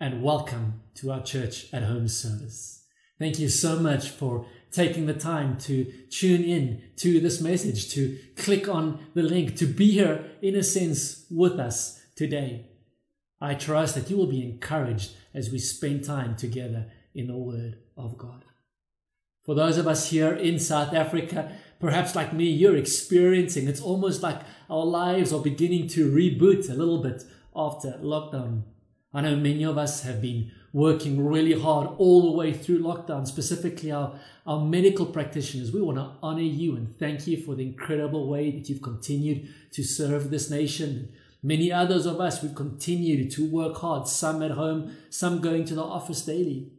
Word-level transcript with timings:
and 0.00 0.22
welcome 0.22 0.80
to 0.94 1.10
our 1.10 1.22
church 1.22 1.66
at 1.72 1.82
home 1.82 2.06
service. 2.06 2.84
Thank 3.18 3.38
you 3.40 3.48
so 3.48 3.80
much 3.80 4.10
for 4.10 4.46
taking 4.70 5.06
the 5.06 5.14
time 5.14 5.58
to 5.58 5.84
tune 6.08 6.44
in 6.44 6.82
to 6.96 7.18
this 7.18 7.40
message, 7.40 7.92
to 7.94 8.16
click 8.36 8.68
on 8.68 9.06
the 9.14 9.22
link, 9.22 9.56
to 9.56 9.66
be 9.66 9.90
here 9.90 10.24
in 10.40 10.54
a 10.54 10.62
sense 10.62 11.26
with 11.30 11.58
us 11.58 12.00
today. 12.14 12.66
I 13.40 13.54
trust 13.54 13.96
that 13.96 14.08
you 14.08 14.16
will 14.16 14.26
be 14.26 14.44
encouraged 14.44 15.14
as 15.34 15.50
we 15.50 15.58
spend 15.58 16.04
time 16.04 16.36
together 16.36 16.86
in 17.14 17.26
the 17.26 17.36
Word 17.36 17.78
of 17.96 18.16
God. 18.16 18.44
For 19.44 19.56
those 19.56 19.78
of 19.78 19.88
us 19.88 20.10
here 20.10 20.32
in 20.32 20.60
South 20.60 20.94
Africa, 20.94 21.56
perhaps 21.80 22.14
like 22.14 22.32
me, 22.32 22.44
you're 22.44 22.76
experiencing 22.76 23.66
it's 23.66 23.80
almost 23.80 24.22
like 24.22 24.42
our 24.70 24.84
lives 24.84 25.32
are 25.32 25.40
beginning 25.40 25.88
to 25.88 26.12
reboot 26.12 26.70
a 26.70 26.74
little 26.74 27.02
bit 27.02 27.24
after 27.56 27.92
lockdown. 28.00 28.62
I 29.12 29.22
know 29.22 29.36
many 29.36 29.64
of 29.64 29.78
us 29.78 30.02
have 30.02 30.20
been 30.20 30.50
working 30.72 31.24
really 31.24 31.58
hard 31.58 31.88
all 31.96 32.30
the 32.30 32.36
way 32.36 32.52
through 32.52 32.80
lockdown, 32.80 33.26
specifically 33.26 33.90
our, 33.90 34.18
our 34.46 34.60
medical 34.60 35.06
practitioners. 35.06 35.72
We 35.72 35.80
want 35.80 35.96
to 35.96 36.12
honor 36.22 36.42
you 36.42 36.76
and 36.76 36.98
thank 36.98 37.26
you 37.26 37.38
for 37.38 37.54
the 37.54 37.66
incredible 37.66 38.28
way 38.28 38.50
that 38.50 38.68
you've 38.68 38.82
continued 38.82 39.48
to 39.72 39.82
serve 39.82 40.30
this 40.30 40.50
nation. 40.50 41.10
Many 41.42 41.72
others 41.72 42.04
of 42.04 42.20
us, 42.20 42.42
we've 42.42 42.54
continued 42.54 43.30
to 43.32 43.48
work 43.48 43.78
hard, 43.78 44.08
some 44.08 44.42
at 44.42 44.50
home, 44.50 44.96
some 45.08 45.40
going 45.40 45.64
to 45.66 45.74
the 45.74 45.84
office 45.84 46.22
daily. 46.22 46.72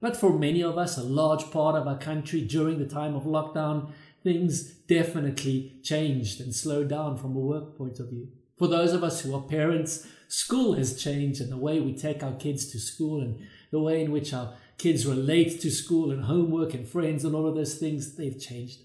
But 0.00 0.16
for 0.16 0.38
many 0.38 0.62
of 0.62 0.78
us, 0.78 0.96
a 0.96 1.02
large 1.02 1.50
part 1.50 1.74
of 1.74 1.88
our 1.88 1.98
country 1.98 2.42
during 2.42 2.78
the 2.78 2.86
time 2.86 3.16
of 3.16 3.24
lockdown, 3.24 3.90
things 4.22 4.62
definitely 4.62 5.80
changed 5.82 6.40
and 6.40 6.54
slowed 6.54 6.88
down 6.88 7.16
from 7.16 7.34
a 7.34 7.40
work 7.40 7.76
point 7.76 7.98
of 7.98 8.10
view. 8.10 8.28
For 8.58 8.68
those 8.68 8.92
of 8.92 9.04
us 9.04 9.20
who 9.20 9.34
are 9.34 9.42
parents, 9.42 10.06
school 10.26 10.74
has 10.74 11.00
changed 11.00 11.40
and 11.40 11.50
the 11.50 11.56
way 11.56 11.80
we 11.80 11.94
take 11.94 12.22
our 12.22 12.34
kids 12.34 12.66
to 12.72 12.78
school 12.78 13.20
and 13.20 13.38
the 13.70 13.80
way 13.80 14.02
in 14.02 14.10
which 14.10 14.34
our 14.34 14.54
kids 14.78 15.06
relate 15.06 15.60
to 15.60 15.70
school 15.70 16.10
and 16.10 16.24
homework 16.24 16.74
and 16.74 16.86
friends 16.86 17.24
and 17.24 17.34
all 17.34 17.46
of 17.46 17.54
those 17.54 17.74
things, 17.74 18.16
they've 18.16 18.40
changed. 18.40 18.80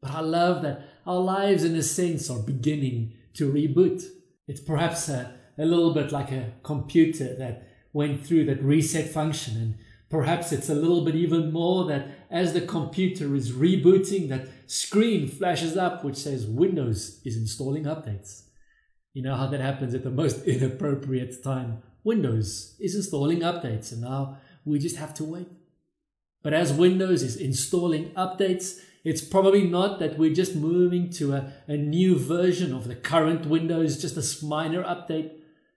But 0.00 0.12
I 0.12 0.20
love 0.20 0.62
that 0.62 0.82
our 1.06 1.18
lives, 1.18 1.64
in 1.64 1.74
a 1.74 1.82
sense, 1.82 2.30
are 2.30 2.38
beginning 2.38 3.14
to 3.34 3.52
reboot. 3.52 4.04
It's 4.46 4.60
perhaps 4.60 5.08
a, 5.08 5.34
a 5.58 5.64
little 5.64 5.92
bit 5.92 6.12
like 6.12 6.30
a 6.30 6.52
computer 6.62 7.34
that 7.36 7.68
went 7.92 8.24
through 8.24 8.46
that 8.46 8.62
reset 8.62 9.10
function 9.10 9.56
and 9.56 9.74
Perhaps 10.10 10.52
it's 10.52 10.70
a 10.70 10.74
little 10.74 11.04
bit 11.04 11.14
even 11.14 11.52
more 11.52 11.84
that 11.84 12.08
as 12.30 12.54
the 12.54 12.62
computer 12.62 13.34
is 13.34 13.52
rebooting, 13.52 14.28
that 14.30 14.48
screen 14.66 15.28
flashes 15.28 15.76
up 15.76 16.02
which 16.02 16.16
says 16.16 16.46
Windows 16.46 17.20
is 17.24 17.36
installing 17.36 17.84
updates. 17.84 18.44
You 19.12 19.22
know 19.22 19.36
how 19.36 19.46
that 19.46 19.60
happens 19.60 19.94
at 19.94 20.04
the 20.04 20.10
most 20.10 20.44
inappropriate 20.46 21.42
time. 21.42 21.82
Windows 22.04 22.76
is 22.78 22.94
installing 22.94 23.40
updates, 23.40 23.92
and 23.92 24.02
now 24.02 24.38
we 24.64 24.78
just 24.78 24.96
have 24.96 25.14
to 25.14 25.24
wait. 25.24 25.48
But 26.42 26.54
as 26.54 26.72
Windows 26.72 27.22
is 27.22 27.36
installing 27.36 28.10
updates, 28.10 28.78
it's 29.04 29.22
probably 29.22 29.64
not 29.64 29.98
that 29.98 30.18
we're 30.18 30.34
just 30.34 30.54
moving 30.54 31.10
to 31.12 31.32
a, 31.34 31.52
a 31.66 31.76
new 31.76 32.18
version 32.18 32.74
of 32.74 32.88
the 32.88 32.94
current 32.94 33.46
Windows, 33.46 34.00
just 34.00 34.16
a 34.16 34.46
minor 34.46 34.82
update. 34.82 35.32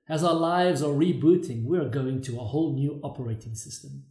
As 0.08 0.24
our 0.24 0.34
lives 0.34 0.84
are 0.84 0.94
rebooting, 0.94 1.64
we're 1.64 1.90
going 1.90 2.22
to 2.24 2.40
a 2.40 2.44
whole 2.44 2.74
new 2.74 3.00
operating 3.04 3.56
system. 3.56 4.04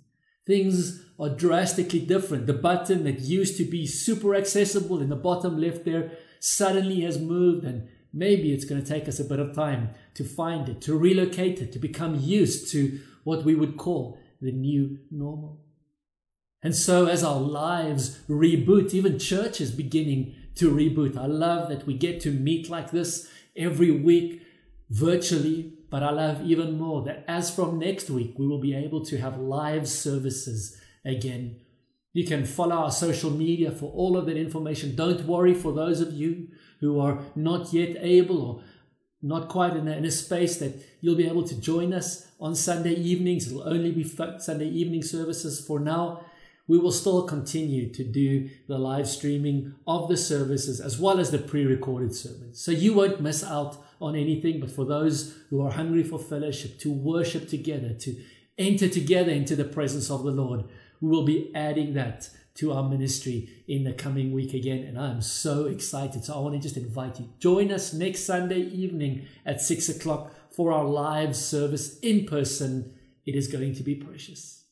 Things 0.47 1.04
are 1.19 1.28
drastically 1.28 2.00
different. 2.00 2.47
The 2.47 2.54
button 2.54 3.04
that 3.04 3.20
used 3.20 3.56
to 3.59 3.64
be 3.64 3.86
super 3.86 4.34
accessible 4.34 5.00
in 5.00 5.10
the 5.10 5.16
bottom 5.16 5.60
left 5.60 5.84
there 5.84 6.12
suddenly 6.38 7.03
has 7.03 7.19
moved, 7.19 7.64
and 7.64 7.88
maybe 8.12 8.53
it's 8.53 8.65
going 8.65 8.82
to 8.82 8.88
take 8.88 9.09
us 9.09 9.21
a 9.21 9.25
bit 9.25 9.38
of 9.38 9.54
time 9.54 9.91
to 10.15 10.25
find 10.25 10.69
it, 10.69 10.81
to 10.82 10.97
relocate 10.97 11.60
it, 11.60 11.72
to 11.72 11.78
become 11.78 12.16
used 12.16 12.71
to 12.72 13.00
what 13.25 13.44
we 13.44 13.54
would 13.54 13.76
call 13.76 14.19
the 14.41 14.53
new 14.53 14.98
normal. 15.10 15.60
And 16.62 16.75
so, 16.76 17.06
as 17.06 17.25
our 17.25 17.41
lives 17.41 18.19
reboot, 18.28 18.93
even 18.93 19.19
church 19.19 19.60
is 19.60 19.71
beginning 19.71 20.34
to 20.56 20.71
reboot. 20.71 21.16
I 21.16 21.26
love 21.26 21.69
that 21.71 21.87
we 21.87 21.94
get 21.94 22.21
to 22.22 22.31
meet 22.31 22.69
like 22.69 22.91
this 22.91 23.31
every 23.56 23.91
week 23.91 24.42
virtually, 24.91 25.72
but 25.88 26.03
I 26.03 26.10
love 26.10 26.42
even 26.42 26.77
more 26.77 27.03
that 27.04 27.25
as 27.27 27.54
from 27.54 27.78
next 27.78 28.10
week, 28.10 28.34
we 28.38 28.47
will 28.47 28.60
be 28.60 28.75
able 28.75 29.04
to 29.06 29.19
have 29.19 29.38
live 29.38 29.88
services 29.88 30.78
again. 31.04 31.56
You 32.12 32.27
can 32.27 32.44
follow 32.44 32.77
our 32.77 32.91
social 32.91 33.31
media 33.31 33.71
for 33.71 33.91
all 33.92 34.16
of 34.16 34.27
that 34.27 34.37
information. 34.37 34.97
Don't 34.97 35.27
worry 35.27 35.54
for 35.54 35.72
those 35.72 36.00
of 36.00 36.12
you 36.12 36.48
who 36.80 36.98
are 36.98 37.18
not 37.34 37.72
yet 37.72 37.96
able 38.00 38.42
or 38.42 38.62
not 39.22 39.48
quite 39.48 39.76
in 39.76 39.86
a, 39.86 39.92
in 39.92 40.04
a 40.04 40.10
space 40.10 40.56
that 40.58 40.74
you'll 41.00 41.16
be 41.16 41.28
able 41.28 41.46
to 41.46 41.60
join 41.60 41.92
us 41.92 42.26
on 42.41 42.54
Sunday 42.54 42.94
evenings. 42.94 43.46
It'll 43.46 43.68
only 43.68 43.92
be 43.92 44.02
Sunday 44.02 44.68
evening 44.68 45.02
services 45.02 45.64
for 45.64 45.78
now 45.78 46.24
we 46.70 46.78
will 46.78 46.92
still 46.92 47.24
continue 47.24 47.92
to 47.92 48.04
do 48.04 48.48
the 48.68 48.78
live 48.78 49.08
streaming 49.08 49.74
of 49.88 50.08
the 50.08 50.16
services 50.16 50.80
as 50.80 51.00
well 51.00 51.18
as 51.18 51.32
the 51.32 51.38
pre 51.38 51.64
recorded 51.64 52.14
sermons. 52.14 52.62
So 52.62 52.70
you 52.70 52.94
won't 52.94 53.20
miss 53.20 53.42
out 53.42 53.84
on 54.00 54.14
anything, 54.14 54.60
but 54.60 54.70
for 54.70 54.84
those 54.84 55.36
who 55.50 55.66
are 55.66 55.72
hungry 55.72 56.04
for 56.04 56.16
fellowship, 56.16 56.78
to 56.78 56.92
worship 56.92 57.48
together, 57.48 57.92
to 57.94 58.14
enter 58.56 58.88
together 58.88 59.32
into 59.32 59.56
the 59.56 59.64
presence 59.64 60.12
of 60.12 60.22
the 60.22 60.30
Lord, 60.30 60.62
we 61.00 61.08
will 61.08 61.24
be 61.24 61.50
adding 61.56 61.94
that 61.94 62.30
to 62.55 62.72
our 62.72 62.88
ministry 62.88 63.49
in 63.69 63.84
the 63.84 63.93
coming 63.93 64.33
week 64.33 64.55
again. 64.55 64.84
And 64.84 64.99
I'm 64.99 65.22
so 65.22 65.66
excited. 65.66 66.25
So 66.25 66.34
I 66.34 66.41
want 66.41 66.55
to 66.55 66.61
just 66.61 66.77
invite 66.77 67.21
you. 67.21 67.28
Join 67.38 67.71
us 67.72 67.93
next 67.93 68.25
Sunday 68.25 68.61
evening 68.61 69.27
at 69.47 69.61
six 69.61 69.88
o'clock 69.88 70.33
for 70.55 70.72
our 70.72 70.84
live 70.84 71.37
service 71.37 71.99
in 72.00 72.27
person. 72.27 72.94
It 73.25 73.37
is 73.37 73.49
going 73.49 73.75
to 73.75 73.83
be 73.83 73.94
precious. 73.94 74.65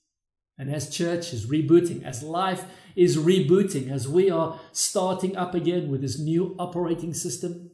And 0.59 0.75
as 0.75 0.91
church 0.91 1.33
is 1.33 1.47
rebooting, 1.47 2.05
as 2.05 2.23
life 2.23 2.65
is 2.97 3.17
rebooting, 3.17 3.93
as 3.93 4.09
we 4.09 4.29
are 4.29 4.59
starting 4.73 5.37
up 5.37 5.55
again 5.55 5.89
with 5.89 6.01
this 6.01 6.19
new 6.19 6.57
operating 6.59 7.15
system, 7.15 7.71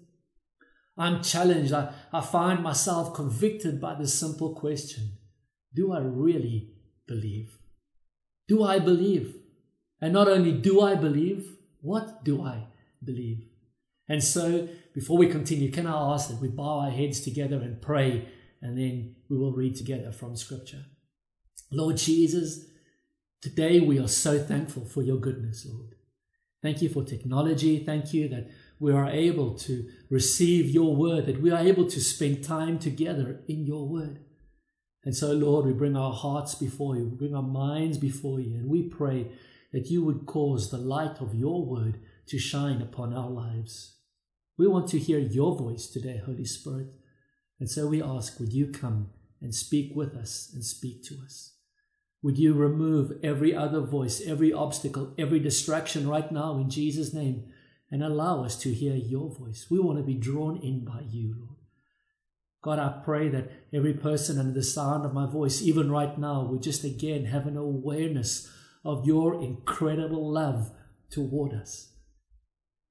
I'm 0.97 1.23
challenged. 1.23 1.73
I, 1.73 1.93
I 2.13 2.21
find 2.21 2.63
myself 2.63 3.15
convicted 3.15 3.81
by 3.81 3.95
this 3.95 4.13
simple 4.15 4.55
question 4.55 5.19
Do 5.75 5.93
I 5.93 6.01
really 6.01 6.75
believe? 7.07 7.59
Do 8.47 8.63
I 8.63 8.79
believe? 8.79 9.37
And 10.05 10.13
not 10.13 10.29
only 10.29 10.53
do 10.53 10.83
I 10.83 10.95
believe, 10.95 11.57
what 11.81 12.25
do 12.25 12.43
I 12.43 12.67
believe? 13.03 13.47
And 14.07 14.23
so, 14.23 14.69
before 14.93 15.17
we 15.17 15.29
continue, 15.29 15.71
can 15.71 15.87
I 15.87 16.13
ask 16.13 16.29
that 16.29 16.41
we 16.41 16.49
bow 16.49 16.81
our 16.81 16.91
heads 16.91 17.21
together 17.21 17.57
and 17.57 17.81
pray, 17.81 18.29
and 18.61 18.77
then 18.77 19.17
we 19.31 19.39
will 19.39 19.53
read 19.53 19.77
together 19.77 20.13
from 20.13 20.37
Scripture? 20.37 20.85
Lord 21.73 21.97
Jesus, 21.97 22.67
Today, 23.45 23.79
we 23.79 23.99
are 23.99 24.09
so 24.09 24.39
thankful 24.39 24.87
for 24.87 25.03
your 25.03 25.19
goodness, 25.19 25.67
Lord. 25.71 25.97
Thank 26.63 26.81
you 26.81 26.89
for 26.89 27.05
technology. 27.05 27.85
Thank 27.85 28.15
you 28.15 28.27
that 28.31 28.49
we 28.81 28.91
are 28.91 29.11
able 29.11 29.55
to 29.59 29.87
receive 30.09 30.71
your 30.71 30.97
word, 30.97 31.27
that 31.27 31.43
we 31.43 31.51
are 31.51 31.61
able 31.61 31.85
to 31.91 32.01
spend 32.01 32.43
time 32.43 32.79
together 32.79 33.43
in 33.47 33.67
your 33.67 33.87
word. 33.87 34.21
And 35.05 35.15
so, 35.15 35.33
Lord, 35.33 35.67
we 35.67 35.75
bring 35.75 35.95
our 35.95 36.15
hearts 36.15 36.55
before 36.55 36.97
you, 36.97 37.05
we 37.05 37.17
bring 37.17 37.35
our 37.35 37.43
minds 37.43 37.99
before 37.99 38.41
you, 38.41 38.55
and 38.55 38.71
we 38.71 38.85
pray 38.85 39.31
that 39.75 39.91
you 39.91 40.05
would 40.05 40.25
cause 40.25 40.71
the 40.71 40.79
light 40.79 41.21
of 41.21 41.35
your 41.35 41.67
word 41.67 41.99
to 42.29 42.39
shine 42.39 42.81
upon 42.81 43.13
our 43.13 43.29
lives. 43.29 43.97
We 44.57 44.69
want 44.69 44.87
to 44.91 45.01
hear 45.01 45.19
your 45.19 45.59
voice 45.59 45.89
today, 45.89 46.23
Holy 46.25 46.45
Spirit. 46.45 46.87
And 47.59 47.69
so 47.69 47.89
we 47.89 48.01
ask, 48.01 48.39
would 48.39 48.53
you 48.53 48.69
come 48.69 49.11
and 49.43 49.53
speak 49.53 49.91
with 49.93 50.15
us 50.15 50.49
and 50.55 50.65
speak 50.65 51.03
to 51.07 51.17
us? 51.25 51.57
Would 52.23 52.39
you 52.39 52.55
remove 52.55 53.19
every 53.25 53.53
other 53.53 53.81
voice, 53.81 54.23
every 54.25 54.53
obstacle, 54.53 55.13
every 55.19 55.41
distraction 55.41 56.09
right 56.09 56.31
now 56.31 56.57
in 56.59 56.71
Jesus' 56.71 57.13
name 57.13 57.43
and 57.91 58.05
allow 58.05 58.45
us 58.45 58.57
to 58.61 58.73
hear 58.73 58.95
your 58.95 59.29
voice? 59.29 59.67
We 59.69 59.81
want 59.81 59.99
to 59.99 60.05
be 60.05 60.15
drawn 60.15 60.57
in 60.59 60.85
by 60.85 61.03
you, 61.11 61.35
Lord. 61.37 61.59
God, 62.63 62.79
I 62.79 63.03
pray 63.05 63.29
that 63.31 63.51
every 63.73 63.95
person 63.95 64.39
under 64.39 64.53
the 64.53 64.63
sound 64.63 65.05
of 65.05 65.13
my 65.13 65.27
voice, 65.27 65.63
even 65.63 65.91
right 65.91 66.17
now, 66.17 66.45
would 66.45 66.63
just 66.63 66.85
again 66.85 67.25
have 67.25 67.49
an 67.49 67.57
awareness 67.57 68.49
of 68.85 69.07
your 69.07 69.43
incredible 69.43 70.31
love 70.31 70.71
toward 71.11 71.53
us. 71.53 71.93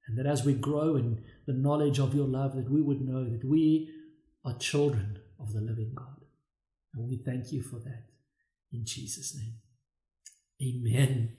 And 0.07 0.18
that 0.18 0.25
as 0.25 0.44
we 0.44 0.54
grow 0.54 0.95
in 0.95 1.24
the 1.45 1.54
knowledge 1.54 2.00
of 2.00 2.13
your 2.13 2.28
love, 2.28 2.56
that 2.56 2.69
we 2.69 2.81
would 2.81 3.01
know 3.01 3.24
that 3.24 3.48
we 3.48 3.90
are 4.44 4.57
children 4.57 5.19
of 5.40 5.54
the 5.54 5.62
living 5.62 5.94
God. 5.95 6.25
And 6.94 7.07
we 7.07 7.18
thank 7.18 7.51
you 7.51 7.62
for 7.62 7.78
that. 7.80 8.06
In 8.72 8.86
Jesus' 8.86 9.36
name. 9.36 9.56
Amen. 10.62 11.38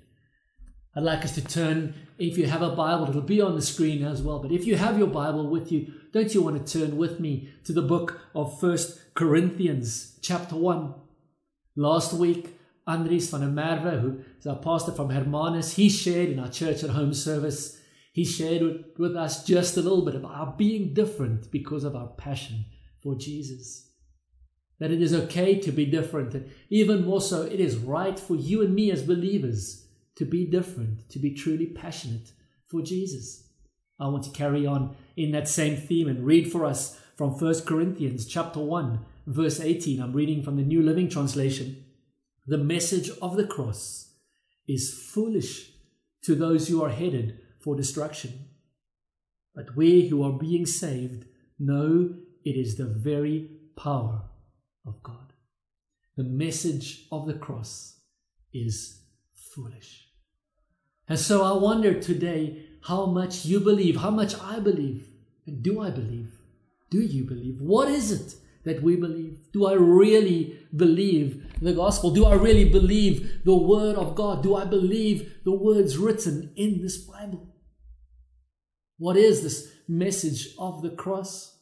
I'd 0.96 1.02
like 1.02 1.24
us 1.24 1.34
to 1.34 1.44
turn, 1.44 1.94
if 2.18 2.38
you 2.38 2.46
have 2.46 2.62
a 2.62 2.70
Bible, 2.70 3.08
it'll 3.08 3.22
be 3.22 3.40
on 3.40 3.56
the 3.56 3.62
screen 3.62 4.04
as 4.04 4.22
well. 4.22 4.38
But 4.38 4.52
if 4.52 4.64
you 4.64 4.76
have 4.76 4.98
your 4.98 5.08
Bible 5.08 5.50
with 5.50 5.72
you, 5.72 5.92
don't 6.12 6.32
you 6.32 6.42
want 6.42 6.64
to 6.64 6.78
turn 6.78 6.96
with 6.96 7.18
me 7.18 7.52
to 7.64 7.72
the 7.72 7.82
book 7.82 8.20
of 8.34 8.60
First 8.60 9.14
Corinthians, 9.14 10.18
chapter 10.22 10.54
1? 10.54 10.94
Last 11.76 12.12
week, 12.12 12.56
Andries 12.86 13.30
van 13.30 13.40
der 13.40 13.48
Merwe, 13.48 14.00
who 14.00 14.20
is 14.38 14.46
our 14.46 14.56
pastor 14.56 14.92
from 14.92 15.10
Hermanus, 15.10 15.74
he 15.74 15.88
shared 15.88 16.28
in 16.28 16.38
our 16.38 16.50
church 16.50 16.84
at 16.84 16.90
home 16.90 17.14
service, 17.14 17.78
he 18.12 18.24
shared 18.24 18.62
with, 18.62 18.84
with 18.98 19.16
us 19.16 19.44
just 19.44 19.76
a 19.76 19.82
little 19.82 20.04
bit 20.04 20.14
about 20.14 20.34
our 20.34 20.54
being 20.56 20.92
different 20.92 21.50
because 21.50 21.84
of 21.84 21.96
our 21.96 22.08
passion 22.08 22.66
for 23.02 23.14
Jesus. 23.14 23.90
That 24.78 24.90
it 24.90 25.00
is 25.00 25.14
okay 25.14 25.58
to 25.60 25.72
be 25.72 25.86
different, 25.86 26.34
and 26.34 26.50
even 26.68 27.04
more 27.04 27.20
so, 27.20 27.42
it 27.42 27.58
is 27.58 27.76
right 27.76 28.18
for 28.18 28.36
you 28.36 28.62
and 28.62 28.74
me 28.74 28.90
as 28.90 29.02
believers 29.02 29.86
to 30.16 30.24
be 30.24 30.44
different, 30.44 31.08
to 31.10 31.18
be 31.18 31.32
truly 31.32 31.66
passionate 31.66 32.32
for 32.66 32.82
Jesus. 32.82 33.48
I 33.98 34.08
want 34.08 34.24
to 34.24 34.30
carry 34.30 34.66
on 34.66 34.96
in 35.16 35.30
that 35.32 35.48
same 35.48 35.76
theme 35.76 36.08
and 36.08 36.26
read 36.26 36.50
for 36.50 36.64
us 36.64 37.00
from 37.16 37.30
1 37.30 37.60
Corinthians 37.62 38.26
chapter 38.26 38.60
1 38.60 38.98
verse 39.26 39.60
18. 39.60 40.00
I'm 40.00 40.12
reading 40.12 40.42
from 40.42 40.56
the 40.56 40.62
New 40.62 40.82
Living 40.82 41.08
Translation. 41.08 41.83
The 42.46 42.58
message 42.58 43.10
of 43.22 43.36
the 43.36 43.46
cross 43.46 44.12
is 44.68 44.92
foolish 44.92 45.70
to 46.22 46.34
those 46.34 46.68
who 46.68 46.82
are 46.82 46.90
headed 46.90 47.38
for 47.60 47.74
destruction. 47.74 48.48
But 49.54 49.76
we 49.76 50.08
who 50.08 50.22
are 50.22 50.38
being 50.38 50.66
saved 50.66 51.26
know 51.58 52.14
it 52.44 52.56
is 52.56 52.76
the 52.76 52.86
very 52.86 53.50
power 53.76 54.22
of 54.86 55.02
God. 55.02 55.32
The 56.16 56.24
message 56.24 57.06
of 57.10 57.26
the 57.26 57.34
cross 57.34 58.00
is 58.52 59.00
foolish. 59.32 60.08
And 61.08 61.18
so 61.18 61.44
I 61.44 61.60
wonder 61.60 61.98
today 61.98 62.66
how 62.82 63.06
much 63.06 63.46
you 63.46 63.60
believe, 63.60 63.96
how 63.96 64.10
much 64.10 64.38
I 64.40 64.58
believe. 64.58 65.08
And 65.46 65.62
do 65.62 65.80
I 65.80 65.90
believe? 65.90 66.40
Do 66.90 67.00
you 67.00 67.24
believe? 67.24 67.60
What 67.60 67.88
is 67.88 68.12
it 68.12 68.36
that 68.64 68.82
we 68.82 68.96
believe? 68.96 69.38
Do 69.52 69.66
I 69.66 69.74
really 69.74 70.58
believe 70.74 71.60
the 71.60 71.72
gospel? 71.72 72.10
Do 72.10 72.24
I 72.26 72.34
really 72.34 72.68
believe 72.68 73.44
the 73.44 73.54
word 73.54 73.96
of 73.96 74.14
God? 74.14 74.42
Do 74.42 74.54
I 74.54 74.64
believe 74.64 75.34
the 75.44 75.52
words 75.52 75.98
written 75.98 76.52
in 76.56 76.82
this 76.82 76.98
Bible? 76.98 77.46
What 78.98 79.16
is 79.16 79.42
this 79.42 79.72
message 79.88 80.54
of 80.58 80.82
the 80.82 80.90
cross? 80.90 81.58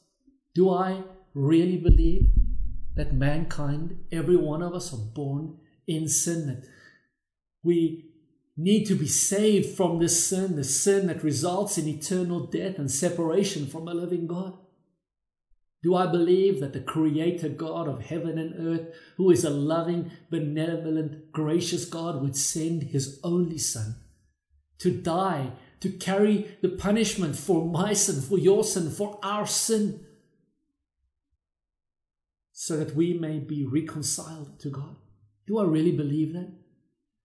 Do 0.55 0.71
I 0.71 1.03
really 1.35 1.79
believe 1.79 2.29
that 2.95 3.15
mankind, 3.15 3.99
every 4.13 4.37
one 4.37 4.63
of 4.63 4.75
us, 4.75 4.93
are 4.93 4.99
born 5.15 5.59
in 5.87 6.09
sin, 6.09 6.47
that 6.47 6.69
we 7.65 8.11
need 8.57 8.85
to 8.85 8.95
be 8.95 9.09
saved 9.09 9.77
from 9.77 9.99
this 9.99 10.27
sin, 10.27 10.57
the 10.57 10.65
sin 10.65 11.07
that 11.07 11.25
results 11.25 11.79
in 11.79 11.89
eternal 11.89 12.47
death 12.47 12.79
and 12.79 12.91
separation 12.91 13.67
from 13.67 13.89
a 13.89 13.95
living 13.95 14.27
God? 14.27 14.59
Do 15.83 15.97
I 15.97 16.07
believe 16.07 16.61
that 16.61 16.73
the 16.73 16.81
Creator 16.81 17.51
God 17.51 17.89
of 17.89 18.03
heaven 18.03 18.39
and 18.39 18.55
earth, 18.69 18.95
who 19.17 19.31
is 19.31 19.45
a 19.45 19.51
loving, 19.51 20.13
benevolent, 20.31 21.33
gracious 21.33 21.85
God, 21.85 22.23
would 22.23 22.37
send 22.37 22.85
His 22.85 23.19
only 23.25 23.59
Son 23.59 23.97
to 24.79 24.93
die, 24.93 25.53
to 25.81 25.91
carry 25.91 26.57
the 26.61 26.69
punishment 26.69 27.35
for 27.37 27.69
my 27.69 27.93
sin, 27.93 28.21
for 28.21 28.39
your 28.39 28.63
sin, 28.63 28.91
for 28.91 29.19
our 29.25 29.47
sin, 29.47 30.07
so 32.53 32.77
that 32.77 32.95
we 32.95 33.15
may 33.15 33.41
be 33.41 33.67
reconciled 33.67 34.61
to 34.61 34.71
God? 34.71 34.95
Do 35.49 35.59
I 35.59 35.65
really 35.65 35.93
believe 35.93 36.33
that? 36.35 36.53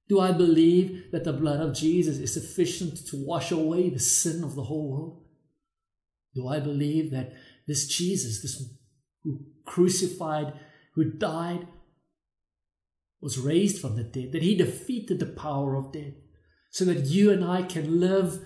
Do 0.09 0.19
I 0.19 0.31
believe 0.31 1.12
that 1.12 1.25
the 1.25 1.33
blood 1.33 1.59
of 1.59 1.75
Jesus 1.75 2.18
is 2.18 2.33
sufficient 2.33 3.06
to 3.07 3.24
wash 3.24 3.51
away 3.51 3.89
the 3.89 4.00
sin 4.00 4.44
of 4.44 4.56
the 4.56 4.63
whole 4.63 4.89
world? 4.89 5.24
Do 6.33 6.48
I 6.48 6.59
believe 6.59 7.12
that 7.12 7.33
this 7.67 7.87
Jesus, 7.87 8.41
this 8.41 8.63
who 9.23 9.45
crucified, 9.65 10.53
who 10.93 11.11
died, 11.11 11.67
was 13.21 13.37
raised 13.37 13.81
from 13.81 13.95
the 13.95 14.03
dead, 14.03 14.31
that 14.31 14.43
he 14.43 14.55
defeated 14.55 15.19
the 15.19 15.25
power 15.25 15.75
of 15.75 15.91
death, 15.91 16.13
so 16.69 16.85
that 16.85 17.05
you 17.05 17.31
and 17.31 17.43
I 17.43 17.63
can 17.63 17.99
live 17.99 18.45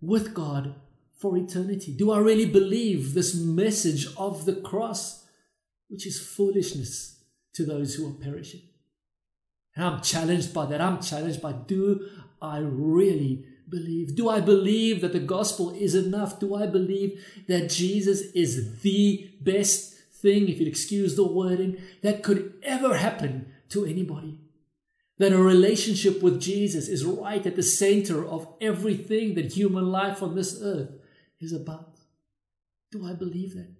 with 0.00 0.34
God 0.34 0.74
for 1.16 1.36
eternity? 1.36 1.92
Do 1.96 2.10
I 2.10 2.18
really 2.18 2.46
believe 2.46 3.14
this 3.14 3.34
message 3.34 4.06
of 4.16 4.44
the 4.44 4.54
cross, 4.54 5.24
which 5.88 6.06
is 6.06 6.20
foolishness 6.20 7.22
to 7.54 7.64
those 7.64 7.94
who 7.94 8.08
are 8.08 8.24
perishing? 8.24 8.62
And 9.74 9.84
I'm 9.84 10.00
challenged 10.00 10.52
by 10.54 10.66
that. 10.66 10.80
I'm 10.80 11.00
challenged 11.00 11.42
by 11.42 11.52
do 11.52 12.08
I 12.40 12.58
really 12.58 13.46
believe? 13.70 14.16
Do 14.16 14.28
I 14.28 14.40
believe 14.40 15.00
that 15.00 15.12
the 15.12 15.20
gospel 15.20 15.70
is 15.70 15.94
enough? 15.94 16.40
Do 16.40 16.54
I 16.54 16.66
believe 16.66 17.24
that 17.48 17.70
Jesus 17.70 18.20
is 18.32 18.80
the 18.80 19.30
best 19.40 19.94
thing, 20.12 20.48
if 20.48 20.58
you'd 20.58 20.68
excuse 20.68 21.16
the 21.16 21.26
wording, 21.26 21.78
that 22.02 22.22
could 22.22 22.54
ever 22.62 22.96
happen 22.96 23.52
to 23.70 23.84
anybody? 23.84 24.38
That 25.18 25.32
a 25.32 25.38
relationship 25.38 26.22
with 26.22 26.40
Jesus 26.40 26.88
is 26.88 27.04
right 27.04 27.44
at 27.44 27.56
the 27.56 27.62
center 27.62 28.24
of 28.24 28.48
everything 28.60 29.34
that 29.34 29.52
human 29.52 29.90
life 29.90 30.22
on 30.22 30.34
this 30.34 30.60
earth 30.62 30.90
is 31.40 31.52
about. 31.52 31.98
Do 32.90 33.06
I 33.06 33.12
believe 33.12 33.54
that? 33.54 33.74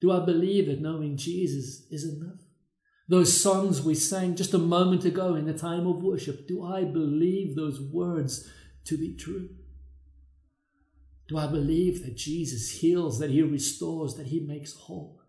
Do 0.00 0.12
I 0.12 0.24
believe 0.24 0.66
that 0.66 0.80
knowing 0.80 1.16
Jesus 1.16 1.86
is 1.90 2.04
enough? 2.04 2.40
Those 3.08 3.40
songs 3.40 3.82
we 3.82 3.96
sang 3.96 4.36
just 4.36 4.54
a 4.54 4.58
moment 4.58 5.04
ago 5.04 5.34
in 5.34 5.44
the 5.44 5.52
time 5.52 5.86
of 5.86 6.02
worship, 6.02 6.46
do 6.46 6.64
I 6.64 6.84
believe 6.84 7.56
those 7.56 7.80
words 7.80 8.48
to 8.90 8.98
be 8.98 9.14
true? 9.14 9.48
Do 11.28 11.38
I 11.38 11.46
believe 11.46 12.04
that 12.04 12.16
Jesus 12.16 12.80
heals, 12.80 13.18
that 13.20 13.30
He 13.30 13.40
restores, 13.40 14.16
that 14.16 14.26
He 14.26 14.40
makes 14.40 14.74
whole? 14.74 15.22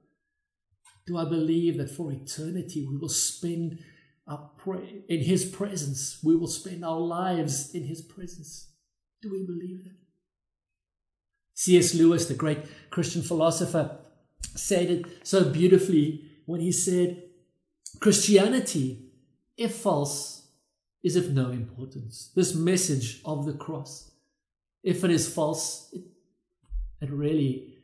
Do 1.06 1.18
I 1.18 1.26
believe 1.26 1.78
that 1.78 1.92
for 1.92 2.12
eternity 2.12 2.86
we 2.88 2.98
will 2.98 3.10
spend 3.10 3.80
our 4.28 4.50
pre- 4.58 5.04
in 5.08 5.22
His 5.22 5.46
presence? 5.46 6.20
We 6.24 6.36
will 6.36 6.48
spend 6.48 6.84
our 6.84 7.00
lives 7.00 7.74
in 7.74 7.86
His 7.86 8.02
presence. 8.02 8.74
Do 9.22 9.32
we 9.32 9.46
believe 9.46 9.84
that? 9.84 9.96
C.S. 11.54 11.94
Lewis, 11.94 12.26
the 12.26 12.34
great 12.34 12.60
Christian 12.90 13.22
philosopher, 13.22 14.00
said 14.56 14.90
it 14.90 15.28
so 15.28 15.50
beautifully 15.50 16.26
when 16.48 16.62
he 16.62 16.72
said, 16.72 17.22
Christianity, 18.00 19.12
if 19.56 19.76
false, 19.76 20.41
is 21.04 21.16
of 21.16 21.32
no 21.32 21.50
importance. 21.52 22.32
This 22.36 22.54
message 22.54 23.22
of 23.26 23.46
the 23.46 23.54
cross, 23.54 24.12
if 24.84 25.04
it 25.04 25.12
is 25.12 25.34
false, 25.34 25.90
it, 25.94 26.04
it 27.02 27.12
really 27.12 27.76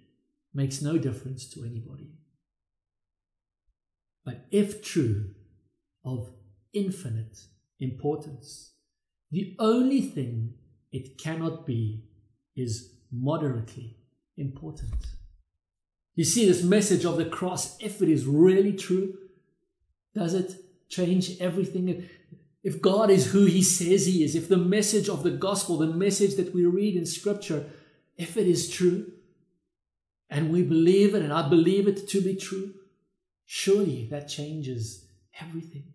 makes 0.53 0.81
no 0.81 0.97
difference 0.97 1.49
to 1.49 1.63
anybody. 1.63 2.11
But 4.23 4.45
if 4.51 4.83
true, 4.83 5.31
of 6.03 6.29
infinite 6.73 7.37
importance, 7.79 8.71
the 9.31 9.55
only 9.59 10.01
thing 10.01 10.53
it 10.91 11.17
cannot 11.17 11.65
be 11.65 12.03
is 12.55 12.93
moderately 13.11 13.97
important. 14.37 14.95
You 16.15 16.23
see, 16.23 16.47
this 16.47 16.63
message 16.63 17.05
of 17.05 17.17
the 17.17 17.25
cross, 17.25 17.77
if 17.79 18.01
it 18.01 18.09
is 18.09 18.25
really 18.25 18.73
true, 18.73 19.15
does 20.15 20.33
it 20.33 20.55
change 20.89 21.39
everything? 21.39 22.09
If 22.63 22.81
God 22.81 23.09
is 23.09 23.27
who 23.27 23.45
He 23.45 23.61
says 23.61 24.05
He 24.05 24.23
is, 24.23 24.35
if 24.35 24.49
the 24.49 24.57
message 24.57 25.09
of 25.09 25.23
the 25.23 25.31
gospel, 25.31 25.77
the 25.77 25.87
message 25.87 26.35
that 26.35 26.53
we 26.53 26.65
read 26.65 26.95
in 26.95 27.05
Scripture, 27.05 27.65
if 28.17 28.35
it 28.35 28.47
is 28.47 28.69
true, 28.69 29.11
and 30.29 30.51
we 30.51 30.63
believe 30.63 31.15
it, 31.15 31.21
and 31.21 31.31
I 31.31 31.47
believe 31.47 31.87
it 31.87 32.07
to 32.09 32.21
be 32.21 32.35
true, 32.35 32.73
surely 33.45 34.07
that 34.11 34.27
changes 34.27 35.05
everything. 35.39 35.93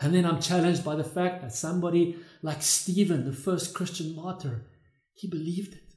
And 0.00 0.14
then 0.14 0.24
I'm 0.24 0.40
challenged 0.40 0.84
by 0.84 0.96
the 0.96 1.04
fact 1.04 1.42
that 1.42 1.52
somebody 1.52 2.16
like 2.40 2.62
Stephen, 2.62 3.26
the 3.26 3.32
first 3.32 3.74
Christian 3.74 4.16
martyr, 4.16 4.64
he 5.12 5.28
believed 5.28 5.74
it. 5.74 5.94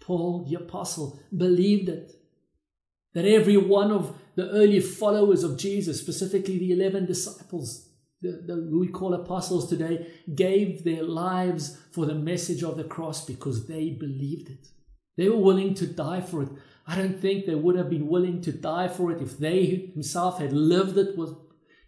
Paul, 0.00 0.44
the 0.48 0.56
apostle, 0.56 1.20
believed 1.36 1.88
it. 1.88 2.12
That 3.14 3.24
every 3.24 3.56
one 3.56 3.92
of 3.92 4.16
the 4.34 4.50
early 4.50 4.80
followers 4.80 5.44
of 5.44 5.56
Jesus, 5.56 6.00
specifically 6.00 6.58
the 6.58 6.72
11 6.72 7.06
disciples, 7.06 7.89
the, 8.22 8.42
the, 8.46 8.68
we 8.70 8.88
call 8.88 9.14
apostles 9.14 9.68
today, 9.68 10.06
gave 10.34 10.84
their 10.84 11.02
lives 11.02 11.78
for 11.90 12.06
the 12.06 12.14
message 12.14 12.62
of 12.62 12.76
the 12.76 12.84
cross 12.84 13.24
because 13.24 13.66
they 13.66 13.90
believed 13.90 14.50
it. 14.50 14.68
They 15.16 15.28
were 15.28 15.38
willing 15.38 15.74
to 15.74 15.86
die 15.86 16.20
for 16.20 16.42
it. 16.42 16.50
I 16.86 16.96
don't 16.96 17.20
think 17.20 17.46
they 17.46 17.54
would 17.54 17.76
have 17.76 17.90
been 17.90 18.08
willing 18.08 18.40
to 18.42 18.52
die 18.52 18.88
for 18.88 19.10
it 19.12 19.22
if 19.22 19.38
they 19.38 19.90
himself 19.94 20.38
had 20.38 20.52
lived 20.52 20.98
it, 20.98 21.16
was, 21.16 21.34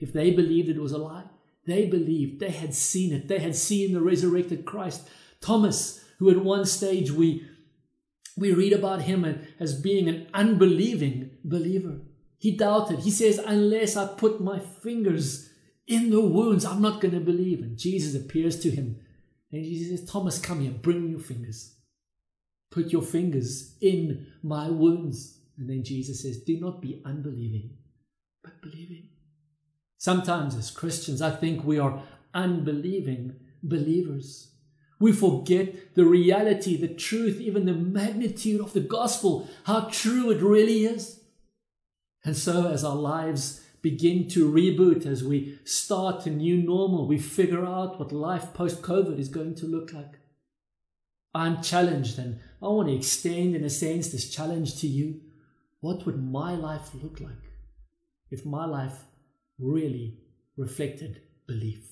if 0.01 0.13
they 0.13 0.31
believed 0.31 0.69
it 0.69 0.81
was 0.81 0.93
a 0.93 0.99
lie. 0.99 1.25
They 1.67 1.87
believed, 1.87 2.41
they 2.41 2.51
had 2.51 2.75
seen 2.75 3.13
it, 3.13 3.29
they 3.29 3.39
had 3.39 3.55
seen 3.55 3.93
the 3.93 4.01
resurrected 4.01 4.65
Christ. 4.65 5.09
Thomas, 5.41 6.05
who 6.19 6.31
at 6.31 6.45
one 6.45 6.65
stage 6.65 7.11
we, 7.11 7.47
we 8.37 8.53
read 8.53 8.73
about 8.73 9.03
him 9.03 9.25
as 9.61 9.81
being 9.81 10.09
an 10.09 10.29
unbelieving 10.33 11.31
believer. 11.45 12.01
He 12.39 12.57
doubted. 12.57 13.01
He 13.01 13.11
says, 13.11 13.39
Unless 13.39 13.97
I 13.97 14.07
put 14.07 14.41
my 14.41 14.59
fingers 14.59 15.52
in 15.87 16.11
the 16.11 16.21
wounds, 16.21 16.65
I'm 16.65 16.83
not 16.83 17.01
going 17.01 17.15
to 17.15 17.21
believe. 17.21 17.61
And 17.61 17.79
Jesus 17.79 18.15
appears 18.15 18.61
to 18.61 18.71
him 18.71 19.01
and 19.53 19.65
Jesus 19.65 20.01
says, 20.01 20.11
Thomas, 20.11 20.39
come 20.39 20.61
here, 20.61 20.73
bring 20.73 21.11
your 21.11 21.21
fingers. 21.21 21.75
Put 22.71 22.91
your 22.91 23.03
fingers 23.03 23.77
in 23.83 24.27
my 24.43 24.71
wounds. 24.71 25.39
And 25.59 25.69
then 25.69 25.85
Jesus 25.85 26.23
says, 26.23 26.39
Do 26.39 26.59
not 26.59 26.81
be 26.81 27.03
unbelieving, 27.05 27.77
but 28.43 28.63
believing. 28.63 29.11
Sometimes, 29.99 30.57
as 30.57 30.71
Christians, 30.71 31.21
I 31.21 31.31
think 31.31 31.65
we 31.65 31.79
are 31.79 32.03
unbelieving 32.33 33.37
believers. 33.63 34.49
We 34.99 35.13
forget 35.13 35.95
the 35.95 36.07
reality, 36.07 36.77
the 36.77 36.89
truth, 36.89 37.39
even 37.41 37.67
the 37.67 37.75
magnitude 37.75 38.61
of 38.61 38.73
the 38.73 38.81
gospel, 38.81 39.49
how 39.65 39.89
true 39.93 40.31
it 40.31 40.41
really 40.41 40.87
is. 40.87 41.21
And 42.25 42.37
so, 42.37 42.69
as 42.69 42.85
our 42.85 42.97
lives 42.97 43.63
begin 43.83 44.29
to 44.29 44.51
reboot, 44.51 45.05
as 45.05 45.25
we 45.25 45.59
start 45.65 46.25
a 46.27 46.31
new 46.31 46.57
normal, 46.57 47.07
we 47.07 47.19
figure 47.19 47.67
out 47.67 47.99
what 47.99 48.13
life 48.13 48.55
post 48.55 48.81
COVID 48.81 49.19
is 49.19 49.29
going 49.29 49.57
to 49.57 49.67
look 49.67 49.93
like. 49.93 50.21
I'm 51.35 51.63
challenged, 51.63 52.19
and 52.19 52.39
I 52.63 52.69
want 52.69 52.89
to 52.89 52.95
extend, 52.95 53.57
in 53.57 53.65
a 53.65 53.71
sense, 53.71 54.09
this 54.09 54.31
challenge 54.31 54.81
to 54.81 54.87
you. 54.87 55.21
What 55.81 56.07
would 56.07 56.23
my 56.23 56.55
life 56.55 56.91
look 56.95 57.21
like 57.21 57.51
if 58.31 58.47
my 58.47 58.67
life 58.67 59.05
really 59.59 60.19
reflected 60.57 61.23
belief? 61.47 61.89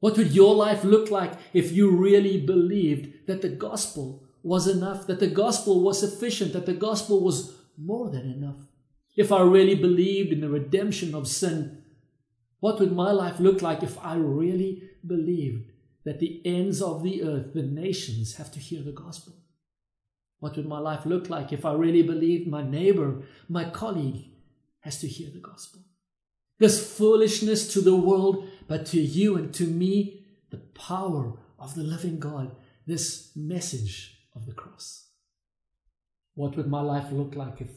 What 0.00 0.16
would 0.16 0.32
your 0.32 0.54
life 0.54 0.84
look 0.84 1.10
like 1.10 1.32
if 1.52 1.70
you 1.70 1.90
really 1.90 2.40
believed 2.40 3.26
that 3.26 3.42
the 3.42 3.48
gospel 3.48 4.24
was 4.42 4.66
enough, 4.66 5.06
that 5.06 5.20
the 5.20 5.28
gospel 5.28 5.82
was 5.82 6.00
sufficient, 6.00 6.54
that 6.54 6.66
the 6.66 6.72
gospel 6.72 7.20
was 7.20 7.54
more 7.76 8.08
than 8.10 8.32
enough? 8.32 8.56
If 9.16 9.30
I 9.30 9.42
really 9.42 9.74
believed 9.74 10.32
in 10.32 10.40
the 10.40 10.48
redemption 10.48 11.14
of 11.14 11.28
sin, 11.28 11.82
what 12.60 12.80
would 12.80 12.92
my 12.92 13.10
life 13.10 13.40
look 13.40 13.60
like 13.60 13.82
if 13.82 13.98
I 13.98 14.14
really 14.14 14.82
believed 15.06 15.70
that 16.04 16.18
the 16.18 16.40
ends 16.44 16.80
of 16.80 17.02
the 17.02 17.22
earth, 17.22 17.52
the 17.54 17.62
nations, 17.62 18.36
have 18.36 18.50
to 18.52 18.60
hear 18.60 18.82
the 18.82 18.92
gospel? 18.92 19.34
What 20.40 20.56
would 20.56 20.66
my 20.66 20.78
life 20.78 21.06
look 21.06 21.28
like 21.28 21.52
if 21.52 21.64
I 21.64 21.72
really 21.72 22.02
believed 22.02 22.48
my 22.48 22.62
neighbor, 22.62 23.22
my 23.48 23.68
colleague, 23.68 24.30
has 24.80 24.98
to 25.00 25.08
hear 25.08 25.30
the 25.30 25.38
gospel? 25.38 25.82
This 26.58 26.96
foolishness 26.96 27.72
to 27.72 27.80
the 27.80 27.96
world, 27.96 28.48
but 28.66 28.86
to 28.86 29.00
you 29.00 29.36
and 29.36 29.52
to 29.54 29.64
me, 29.66 30.24
the 30.50 30.58
power 30.58 31.34
of 31.58 31.74
the 31.74 31.82
living 31.82 32.18
God, 32.18 32.54
this 32.86 33.32
message 33.36 34.18
of 34.34 34.46
the 34.46 34.52
cross. 34.52 35.08
What 36.34 36.56
would 36.56 36.68
my 36.68 36.80
life 36.80 37.12
look 37.12 37.34
like 37.34 37.60
if 37.60 37.68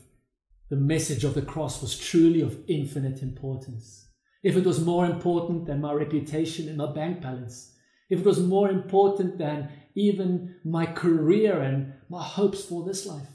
the 0.70 0.76
message 0.76 1.24
of 1.24 1.34
the 1.34 1.42
cross 1.42 1.82
was 1.82 1.98
truly 1.98 2.42
of 2.42 2.60
infinite 2.68 3.22
importance? 3.22 4.08
If 4.44 4.56
it 4.56 4.66
was 4.66 4.84
more 4.84 5.06
important 5.06 5.66
than 5.66 5.82
my 5.82 5.94
reputation 5.94 6.68
and 6.68 6.78
my 6.78 6.92
bank 6.92 7.22
balance? 7.22 7.74
If 8.10 8.20
it 8.20 8.26
was 8.26 8.40
more 8.40 8.70
important 8.70 9.38
than 9.38 9.70
even 9.96 10.56
my 10.64 10.86
career 10.86 11.62
and 11.62 11.94
my 12.10 12.24
hopes 12.24 12.64
for 12.64 12.84
this 12.84 13.06
life? 13.06 13.28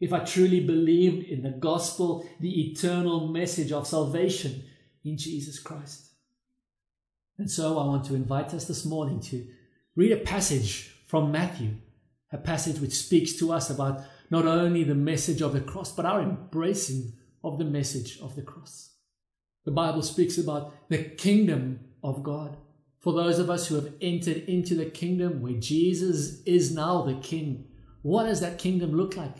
If 0.00 0.12
I 0.12 0.20
truly 0.20 0.60
believed 0.60 1.26
in 1.26 1.42
the 1.42 1.50
gospel, 1.50 2.28
the 2.40 2.70
eternal 2.70 3.28
message 3.28 3.72
of 3.72 3.86
salvation 3.86 4.64
in 5.04 5.16
Jesus 5.16 5.58
Christ. 5.58 6.10
And 7.38 7.50
so 7.50 7.78
I 7.78 7.86
want 7.86 8.04
to 8.06 8.14
invite 8.14 8.54
us 8.54 8.66
this 8.66 8.84
morning 8.84 9.20
to 9.20 9.46
read 9.94 10.12
a 10.12 10.16
passage 10.16 10.94
from 11.06 11.32
Matthew, 11.32 11.76
a 12.32 12.38
passage 12.38 12.80
which 12.80 12.92
speaks 12.92 13.34
to 13.34 13.52
us 13.52 13.70
about 13.70 14.02
not 14.30 14.46
only 14.46 14.84
the 14.84 14.94
message 14.94 15.40
of 15.40 15.52
the 15.52 15.60
cross, 15.60 15.92
but 15.92 16.06
our 16.06 16.20
embracing 16.20 17.12
of 17.44 17.58
the 17.58 17.64
message 17.64 18.18
of 18.20 18.34
the 18.36 18.42
cross. 18.42 18.90
The 19.64 19.72
Bible 19.72 20.02
speaks 20.02 20.38
about 20.38 20.88
the 20.88 21.02
kingdom 21.02 21.80
of 22.02 22.22
God. 22.22 22.56
For 23.00 23.12
those 23.12 23.38
of 23.38 23.50
us 23.50 23.66
who 23.66 23.76
have 23.76 23.92
entered 24.00 24.38
into 24.48 24.74
the 24.74 24.86
kingdom 24.86 25.40
where 25.40 25.54
Jesus 25.54 26.42
is 26.42 26.74
now 26.74 27.02
the 27.02 27.14
king, 27.14 27.66
what 28.02 28.24
does 28.24 28.40
that 28.40 28.58
kingdom 28.58 28.92
look 28.92 29.16
like? 29.16 29.36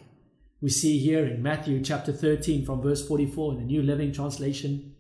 We 0.61 0.71
see 0.71 0.99
here 0.99 1.27
in 1.27 1.43
Matthew 1.43 1.83
chapter 1.83 2.13
13 2.13 2.65
from 2.65 2.83
verse 2.83 3.07
44 3.07 3.53
in 3.53 3.59
the 3.59 3.65
New 3.65 3.83
Living 3.83 4.13
Translation 4.13 4.97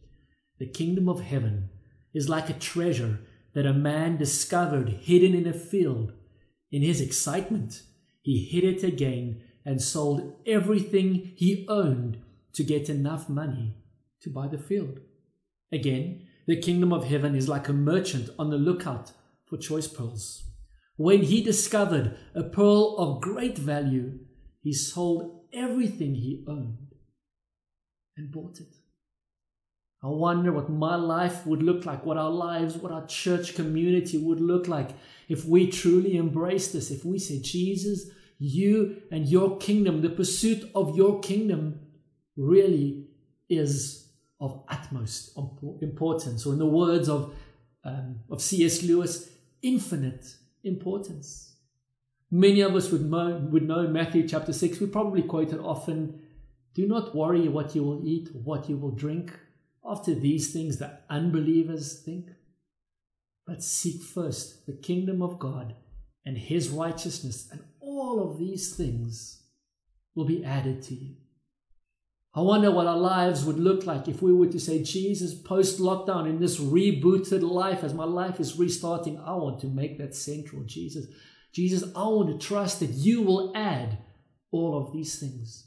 the 0.58 0.66
kingdom 0.66 1.08
of 1.08 1.20
heaven 1.20 1.68
is 2.14 2.28
like 2.28 2.48
a 2.48 2.54
treasure 2.54 3.20
that 3.54 3.66
a 3.66 3.74
man 3.74 4.16
discovered 4.16 4.88
hidden 4.88 5.34
in 5.34 5.46
a 5.46 5.52
field. 5.52 6.12
In 6.70 6.82
his 6.82 7.00
excitement, 7.00 7.82
he 8.22 8.44
hid 8.44 8.64
it 8.64 8.82
again 8.82 9.42
and 9.66 9.82
sold 9.82 10.37
everything 10.46 11.32
he 11.37 11.66
owned 11.68 12.23
to 12.54 12.64
get 12.64 12.88
enough 12.88 13.28
money 13.28 13.75
to 14.23 14.30
buy 14.30 14.46
the 14.46 14.56
field. 14.56 15.00
Again, 15.73 16.26
the 16.46 16.61
kingdom 16.61 16.92
of 16.92 17.04
heaven 17.04 17.35
is 17.35 17.49
like 17.49 17.68
a 17.68 17.73
merchant 17.73 18.30
on 18.38 18.50
the 18.50 18.56
lookout 18.56 19.11
for 19.44 19.58
choice 19.58 19.88
pearls. 19.88 20.44
When 20.96 21.23
he 21.23 21.42
discovered 21.42 22.16
a 22.35 22.44
pearl 22.44 22.94
of 22.96 23.20
great 23.20 23.58
value, 23.58 24.20
he 24.62 24.73
sold 24.73 25.42
everything 25.52 26.14
he 26.14 26.44
owned 26.49 26.94
and 28.16 28.32
bought 28.32 28.61
it. 28.61 28.73
I 30.02 30.08
wonder 30.08 30.52
what 30.52 30.70
my 30.70 30.94
life 30.94 31.44
would 31.46 31.62
look 31.62 31.85
like, 31.85 32.06
what 32.06 32.16
our 32.16 32.30
lives, 32.30 32.76
what 32.76 32.92
our 32.92 33.06
church 33.06 33.56
community 33.56 34.18
would 34.18 34.40
look 34.40 34.68
like 34.68 34.90
if 35.28 35.44
we 35.44 35.66
truly 35.66 36.16
embrace 36.16 36.70
this, 36.70 36.92
if 36.92 37.04
we 37.04 37.18
say, 37.18 37.40
Jesus, 37.40 38.08
you 38.38 39.02
and 39.10 39.26
your 39.26 39.56
kingdom, 39.58 40.02
the 40.02 40.10
pursuit 40.10 40.70
of 40.74 40.96
your 40.96 41.20
kingdom 41.20 41.80
really 42.36 43.06
is 43.48 44.08
of 44.40 44.62
utmost 44.68 45.36
importance, 45.80 46.44
or 46.44 46.52
in 46.52 46.58
the 46.58 46.66
words 46.66 47.08
of, 47.08 47.34
um, 47.84 48.20
of 48.30 48.42
C.S. 48.42 48.82
Lewis, 48.82 49.30
infinite 49.62 50.26
importance. 50.62 51.54
Many 52.30 52.60
of 52.60 52.74
us 52.74 52.90
would 52.90 53.08
know, 53.08 53.48
would 53.50 53.66
know 53.66 53.88
Matthew 53.88 54.28
chapter 54.28 54.52
6. 54.52 54.80
We 54.80 54.88
probably 54.88 55.22
quote 55.22 55.52
it 55.52 55.60
often. 55.60 56.20
Do 56.74 56.86
not 56.86 57.14
worry 57.14 57.48
what 57.48 57.74
you 57.74 57.82
will 57.82 58.06
eat 58.06 58.28
what 58.34 58.68
you 58.68 58.76
will 58.76 58.90
drink. 58.90 59.32
After 59.84 60.14
these 60.14 60.52
things, 60.52 60.76
the 60.78 60.98
unbelievers 61.08 62.00
think. 62.00 62.28
But 63.46 63.62
seek 63.62 64.02
first 64.02 64.66
the 64.66 64.72
kingdom 64.72 65.22
of 65.22 65.38
God 65.38 65.74
and 66.26 66.36
his 66.36 66.68
righteousness, 66.68 67.48
and 67.52 67.62
all 68.06 68.30
of 68.30 68.38
these 68.38 68.75
things 68.76 69.42
will 70.14 70.25
be 70.25 70.44
added 70.44 70.80
to 70.82 70.94
you. 70.94 71.16
I 72.34 72.40
wonder 72.40 72.70
what 72.70 72.86
our 72.86 72.98
lives 72.98 73.44
would 73.44 73.58
look 73.58 73.86
like 73.86 74.08
if 74.08 74.20
we 74.22 74.32
were 74.32 74.46
to 74.48 74.60
say, 74.60 74.82
Jesus, 74.82 75.34
post 75.34 75.80
lockdown, 75.80 76.28
in 76.28 76.38
this 76.38 76.60
rebooted 76.60 77.42
life, 77.42 77.82
as 77.82 77.94
my 77.94 78.04
life 78.04 78.38
is 78.38 78.58
restarting, 78.58 79.18
I 79.18 79.34
want 79.34 79.58
to 79.60 79.66
make 79.66 79.98
that 79.98 80.14
central. 80.14 80.62
Jesus, 80.64 81.06
Jesus, 81.52 81.82
I 81.96 82.06
want 82.08 82.28
to 82.28 82.46
trust 82.46 82.80
that 82.80 82.90
you 82.90 83.22
will 83.22 83.52
add 83.56 83.98
all 84.50 84.78
of 84.78 84.92
these 84.92 85.18
things. 85.18 85.66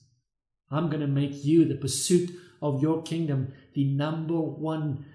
I'm 0.71 0.89
going 0.89 1.01
to 1.01 1.07
make 1.07 1.43
you 1.43 1.65
the 1.65 1.75
pursuit 1.75 2.29
of 2.61 2.81
your 2.81 3.01
kingdom 3.01 3.53
the 3.73 3.85
number 3.85 4.39
one 4.39 5.05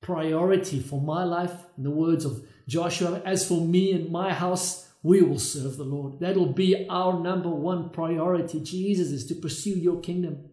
priority 0.00 0.80
for 0.80 1.00
my 1.00 1.24
life. 1.24 1.52
In 1.76 1.84
the 1.84 1.90
words 1.90 2.24
of 2.24 2.46
Joshua, 2.66 3.20
as 3.26 3.46
for 3.46 3.60
me 3.60 3.92
and 3.92 4.10
my 4.10 4.32
house, 4.32 4.83
we 5.04 5.20
will 5.20 5.38
serve 5.38 5.76
the 5.76 5.84
Lord. 5.84 6.18
That'll 6.18 6.54
be 6.54 6.88
our 6.88 7.20
number 7.20 7.50
one 7.50 7.90
priority. 7.90 8.58
Jesus 8.58 9.08
is 9.08 9.26
to 9.26 9.34
pursue 9.34 9.78
your 9.78 10.00
kingdom. 10.00 10.48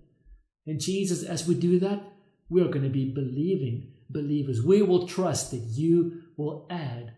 And 0.68 0.80
Jesus, 0.80 1.24
as 1.24 1.48
we 1.48 1.56
do 1.56 1.80
that, 1.80 2.04
we're 2.50 2.68
going 2.68 2.84
to 2.84 2.90
be 2.90 3.14
believing 3.14 3.94
believers. 4.10 4.62
We 4.62 4.82
will 4.82 5.08
trust 5.08 5.52
that 5.52 5.64
you 5.70 6.24
will 6.36 6.68
add 6.70 7.14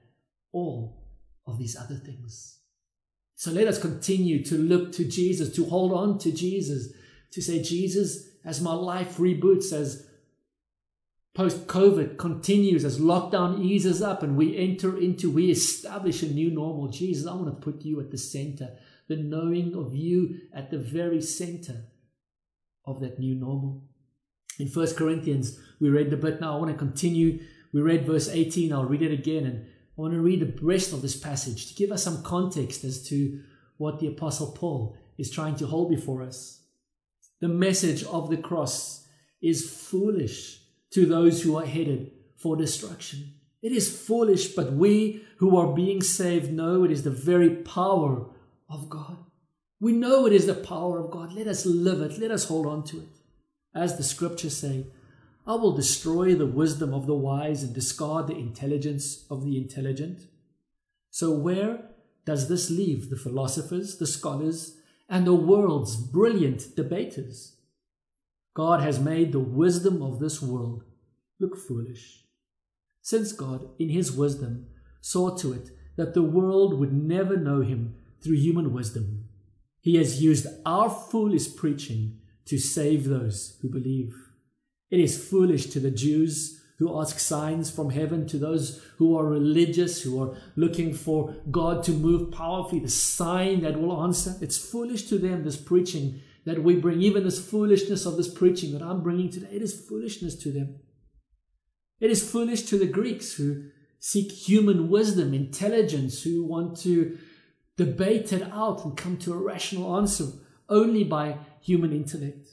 all 0.51 1.07
of 1.47 1.57
these 1.57 1.75
other 1.75 1.95
things. 1.95 2.59
So 3.35 3.51
let 3.51 3.67
us 3.67 3.81
continue 3.81 4.45
to 4.45 4.55
look 4.55 4.91
to 4.93 5.03
Jesus, 5.03 5.55
to 5.55 5.65
hold 5.65 5.91
on 5.91 6.19
to 6.19 6.31
Jesus, 6.31 6.93
to 7.31 7.41
say, 7.41 7.63
Jesus, 7.63 8.29
as 8.45 8.61
my 8.61 8.73
life 8.73 9.17
reboots, 9.17 9.73
as 9.73 10.07
post 11.33 11.67
COVID 11.67 12.17
continues, 12.17 12.85
as 12.85 12.99
lockdown 12.99 13.63
eases 13.63 14.01
up 14.01 14.23
and 14.23 14.37
we 14.37 14.57
enter 14.57 14.97
into, 14.97 15.31
we 15.31 15.49
establish 15.49 16.21
a 16.21 16.27
new 16.27 16.51
normal. 16.51 16.87
Jesus, 16.89 17.27
I 17.27 17.33
want 17.33 17.47
to 17.47 17.71
put 17.71 17.83
you 17.83 17.99
at 17.99 18.11
the 18.11 18.17
center, 18.17 18.77
the 19.07 19.15
knowing 19.15 19.75
of 19.75 19.95
you 19.95 20.41
at 20.53 20.69
the 20.69 20.77
very 20.77 21.21
center 21.21 21.85
of 22.85 22.99
that 23.01 23.19
new 23.19 23.35
normal. 23.35 23.83
In 24.59 24.67
First 24.67 24.95
Corinthians, 24.95 25.57
we 25.79 25.89
read 25.89 26.11
the 26.11 26.17
bit 26.17 26.39
now. 26.39 26.55
I 26.55 26.59
want 26.59 26.71
to 26.71 26.77
continue. 26.77 27.39
We 27.73 27.81
read 27.81 28.05
verse 28.05 28.29
18. 28.29 28.71
I'll 28.71 28.85
read 28.85 29.01
it 29.01 29.11
again. 29.11 29.45
And 29.45 29.65
I 29.65 30.01
want 30.01 30.13
to 30.13 30.21
read 30.21 30.41
the 30.41 30.65
rest 30.65 30.93
of 30.93 31.01
this 31.01 31.17
passage 31.17 31.67
to 31.67 31.73
give 31.73 31.91
us 31.91 32.03
some 32.03 32.21
context 32.21 32.83
as 32.83 33.07
to 33.09 33.41
what 33.77 33.99
the 33.99 34.07
Apostle 34.07 34.51
Paul 34.51 34.95
is 35.17 35.31
trying 35.31 35.55
to 35.55 35.65
hold 35.65 35.89
before 35.89 36.21
us. 36.21 36.61
The 37.41 37.47
message 37.47 38.03
of 38.03 38.29
the 38.29 38.37
cross 38.37 39.07
is 39.41 39.69
foolish 39.69 40.62
to 40.93 41.05
those 41.05 41.41
who 41.41 41.57
are 41.57 41.65
headed 41.65 42.11
for 42.35 42.55
destruction. 42.55 43.33
It 43.61 43.71
is 43.71 43.95
foolish, 43.95 44.49
but 44.49 44.73
we 44.73 45.23
who 45.37 45.57
are 45.57 45.73
being 45.73 46.01
saved 46.01 46.51
know 46.51 46.83
it 46.83 46.91
is 46.91 47.03
the 47.03 47.09
very 47.09 47.49
power 47.49 48.27
of 48.69 48.89
God. 48.89 49.17
We 49.79 49.93
know 49.93 50.25
it 50.25 50.33
is 50.33 50.45
the 50.45 50.53
power 50.53 50.99
of 50.99 51.11
God. 51.11 51.33
Let 51.33 51.47
us 51.47 51.65
live 51.65 52.01
it. 52.01 52.19
Let 52.19 52.31
us 52.31 52.45
hold 52.45 52.65
on 52.65 52.83
to 52.85 52.99
it. 52.99 53.19
As 53.73 53.97
the 53.97 54.03
scriptures 54.03 54.55
say, 54.55 54.87
I 55.45 55.55
will 55.55 55.75
destroy 55.75 56.35
the 56.35 56.45
wisdom 56.45 56.93
of 56.93 57.05
the 57.05 57.15
wise 57.15 57.63
and 57.63 57.73
discard 57.73 58.27
the 58.27 58.37
intelligence 58.37 59.25
of 59.29 59.43
the 59.43 59.57
intelligent. 59.57 60.27
So, 61.09 61.31
where 61.31 61.89
does 62.25 62.47
this 62.47 62.69
leave 62.69 63.09
the 63.09 63.17
philosophers, 63.17 63.97
the 63.97 64.07
scholars, 64.07 64.77
and 65.09 65.27
the 65.27 65.33
world's 65.33 65.95
brilliant 65.95 66.75
debaters? 66.75 67.57
God 68.53 68.81
has 68.81 68.99
made 68.99 69.31
the 69.31 69.39
wisdom 69.39 70.01
of 70.01 70.19
this 70.19 70.41
world 70.41 70.83
look 71.39 71.57
foolish. 71.57 72.25
Since 73.01 73.31
God, 73.31 73.69
in 73.79 73.89
His 73.89 74.11
wisdom, 74.11 74.67
saw 75.01 75.35
to 75.37 75.53
it 75.53 75.71
that 75.95 76.13
the 76.13 76.23
world 76.23 76.79
would 76.79 76.93
never 76.93 77.35
know 77.35 77.61
Him 77.61 77.95
through 78.21 78.37
human 78.37 78.71
wisdom, 78.71 79.25
He 79.81 79.95
has 79.97 80.21
used 80.21 80.47
our 80.65 80.89
foolish 80.89 81.55
preaching 81.55 82.19
to 82.45 82.57
save 82.57 83.05
those 83.05 83.57
who 83.61 83.69
believe. 83.69 84.15
It 84.89 84.99
is 84.99 85.27
foolish 85.27 85.67
to 85.67 85.79
the 85.79 85.91
Jews 85.91 86.61
who 86.79 86.99
ask 86.99 87.19
signs 87.19 87.69
from 87.69 87.91
heaven, 87.91 88.27
to 88.27 88.37
those 88.37 88.81
who 88.97 89.17
are 89.17 89.25
religious, 89.25 90.01
who 90.01 90.21
are 90.21 90.35
looking 90.55 90.93
for 90.93 91.35
God 91.49 91.83
to 91.83 91.91
move 91.91 92.31
powerfully, 92.31 92.79
the 92.79 92.89
sign 92.89 93.61
that 93.61 93.79
will 93.79 94.03
answer. 94.03 94.35
It's 94.41 94.57
foolish 94.57 95.03
to 95.09 95.17
them, 95.17 95.43
this 95.43 95.57
preaching 95.57 96.21
that 96.45 96.63
we 96.63 96.75
bring, 96.75 97.01
even 97.01 97.23
this 97.23 97.43
foolishness 97.43 98.05
of 98.05 98.17
this 98.17 98.31
preaching 98.31 98.73
that 98.73 98.81
I'm 98.81 99.01
bringing 99.01 99.29
today, 99.29 99.49
it 99.51 99.61
is 99.61 99.87
foolishness 99.87 100.35
to 100.37 100.51
them. 100.51 100.79
It 101.99 102.11
is 102.11 102.29
foolish 102.29 102.63
to 102.63 102.77
the 102.77 102.87
Greeks 102.87 103.33
who 103.33 103.69
seek 103.99 104.31
human 104.31 104.89
wisdom, 104.89 105.33
intelligence, 105.33 106.23
who 106.23 106.45
want 106.45 106.77
to 106.79 107.17
debate 107.77 108.33
it 108.33 108.43
out 108.51 108.83
and 108.83 108.97
come 108.97 109.17
to 109.17 109.33
a 109.33 109.37
rational 109.37 109.95
answer 109.95 110.25
only 110.67 111.03
by 111.03 111.37
human 111.61 111.93
intellect. 111.93 112.49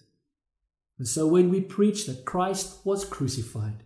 And 0.98 1.08
so 1.08 1.26
when 1.26 1.48
we 1.50 1.60
preach 1.60 2.06
that 2.06 2.24
Christ 2.24 2.84
was 2.84 3.04
crucified, 3.04 3.82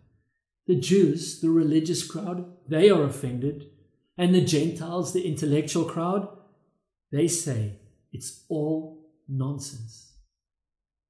the 0.67 0.75
Jews, 0.75 1.41
the 1.41 1.51
religious 1.51 2.07
crowd, 2.07 2.47
they 2.69 2.91
are 2.91 3.05
offended. 3.05 3.71
And 4.17 4.35
the 4.35 4.41
Gentiles, 4.41 5.13
the 5.13 5.27
intellectual 5.27 5.85
crowd, 5.85 6.29
they 7.11 7.29
say 7.29 7.79
it's 8.13 8.45
all 8.49 9.04
nonsense. 9.29 10.13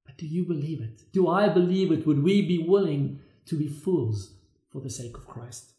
But 0.05 0.17
do 0.17 0.25
you 0.25 0.45
believe 0.45 0.81
it? 0.81 1.03
Do 1.11 1.27
I 1.27 1.49
believe 1.49 1.91
it? 1.91 2.05
Would 2.05 2.23
we 2.23 2.41
be 2.41 2.59
willing 2.59 3.19
to 3.45 3.57
be 3.57 3.67
fools 3.67 4.35
for 4.71 4.81
the 4.81 4.89
sake 4.89 5.17
of 5.17 5.27
Christ? 5.27 5.73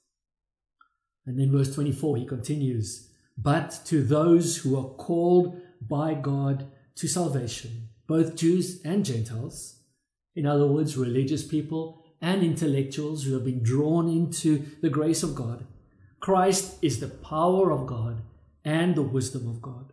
And 1.26 1.38
then 1.38 1.50
verse 1.50 1.74
24, 1.74 2.18
he 2.18 2.26
continues, 2.26 3.08
But 3.36 3.80
to 3.86 4.02
those 4.02 4.58
who 4.58 4.78
are 4.78 4.90
called 4.94 5.60
by 5.80 6.14
God 6.14 6.70
to 6.96 7.08
salvation, 7.08 7.88
both 8.06 8.36
Jews 8.36 8.80
and 8.84 9.04
Gentiles, 9.04 9.80
in 10.34 10.46
other 10.46 10.66
words, 10.66 10.96
religious 10.96 11.44
people 11.44 12.04
and 12.20 12.42
intellectuals 12.42 13.24
who 13.24 13.34
have 13.34 13.44
been 13.44 13.62
drawn 13.62 14.08
into 14.08 14.64
the 14.80 14.90
grace 14.90 15.22
of 15.22 15.34
God, 15.34 15.66
Christ 16.20 16.78
is 16.82 17.00
the 17.00 17.08
power 17.08 17.72
of 17.72 17.86
God 17.86 18.22
and 18.64 18.94
the 18.94 19.02
wisdom 19.02 19.48
of 19.48 19.60
God. 19.60 19.92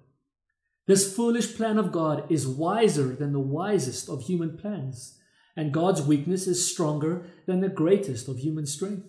This 0.86 1.16
foolish 1.16 1.56
plan 1.56 1.78
of 1.78 1.94
God 1.94 2.30
is 2.30 2.46
wiser 2.46 3.16
than 3.16 3.32
the 3.32 3.40
wisest 3.40 4.10
of 4.10 4.24
human 4.24 4.58
plans, 4.58 5.18
and 5.56 5.74
God's 5.74 6.02
weakness 6.02 6.46
is 6.46 6.70
stronger 6.70 7.26
than 7.46 7.62
the 7.62 7.70
greatest 7.70 8.28
of 8.28 8.40
human 8.40 8.66
strength. 8.66 9.06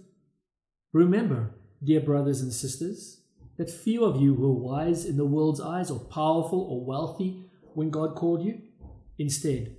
Remember, 0.92 1.54
dear 1.82 2.00
brothers 2.00 2.40
and 2.40 2.52
sisters, 2.52 3.22
that 3.56 3.70
few 3.70 4.04
of 4.04 4.20
you 4.20 4.34
were 4.34 4.52
wise 4.52 5.04
in 5.04 5.16
the 5.16 5.24
world's 5.24 5.60
eyes 5.60 5.90
or 5.90 5.98
powerful 5.98 6.60
or 6.60 6.84
wealthy 6.84 7.50
when 7.74 7.90
God 7.90 8.14
called 8.14 8.44
you. 8.44 8.62
Instead, 9.18 9.76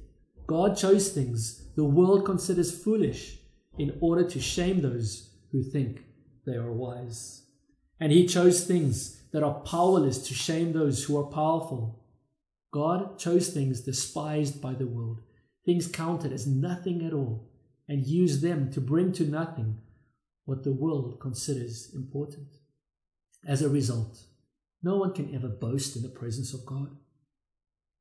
God 0.48 0.76
chose 0.76 1.10
things 1.10 1.70
the 1.76 1.86
world 1.86 2.26
considers 2.26 2.84
foolish 2.84 3.40
in 3.78 3.98
order 4.02 4.28
to 4.30 4.40
shame 4.40 4.82
those 4.82 5.30
who 5.52 5.64
think 5.64 6.04
they 6.46 6.56
are 6.56 6.72
wise. 6.72 7.45
And 8.00 8.12
He 8.12 8.26
chose 8.26 8.66
things 8.66 9.22
that 9.32 9.44
are 9.44 9.62
powerless 9.62 10.28
to 10.28 10.34
shame 10.34 10.74
those 10.74 11.04
who 11.04 11.18
are 11.18 11.32
powerful. 11.32 12.04
God 12.72 13.18
chose 13.18 13.50
things 13.50 13.82
despised 13.82 14.62
by 14.62 14.74
the 14.74 14.88
world, 14.88 15.22
things 15.66 15.88
counted 15.88 16.34
as 16.34 16.48
nothing 16.48 17.06
at 17.06 17.14
all, 17.14 17.50
and 17.88 18.06
used 18.06 18.42
them 18.42 18.72
to 18.72 18.82
bring 18.82 19.12
to 19.14 19.24
nothing 19.24 19.80
what 20.46 20.64
the 20.64 20.72
world 20.72 21.20
considers 21.20 21.92
important. 21.94 22.48
As 23.48 23.62
a 23.62 23.70
result, 23.70 24.24
no 24.84 24.98
one 24.98 25.14
can 25.14 25.34
ever 25.34 25.48
boast 25.48 25.96
in 25.96 26.02
the 26.02 26.10
presence 26.10 26.54
of 26.54 26.66
God. 26.66 26.96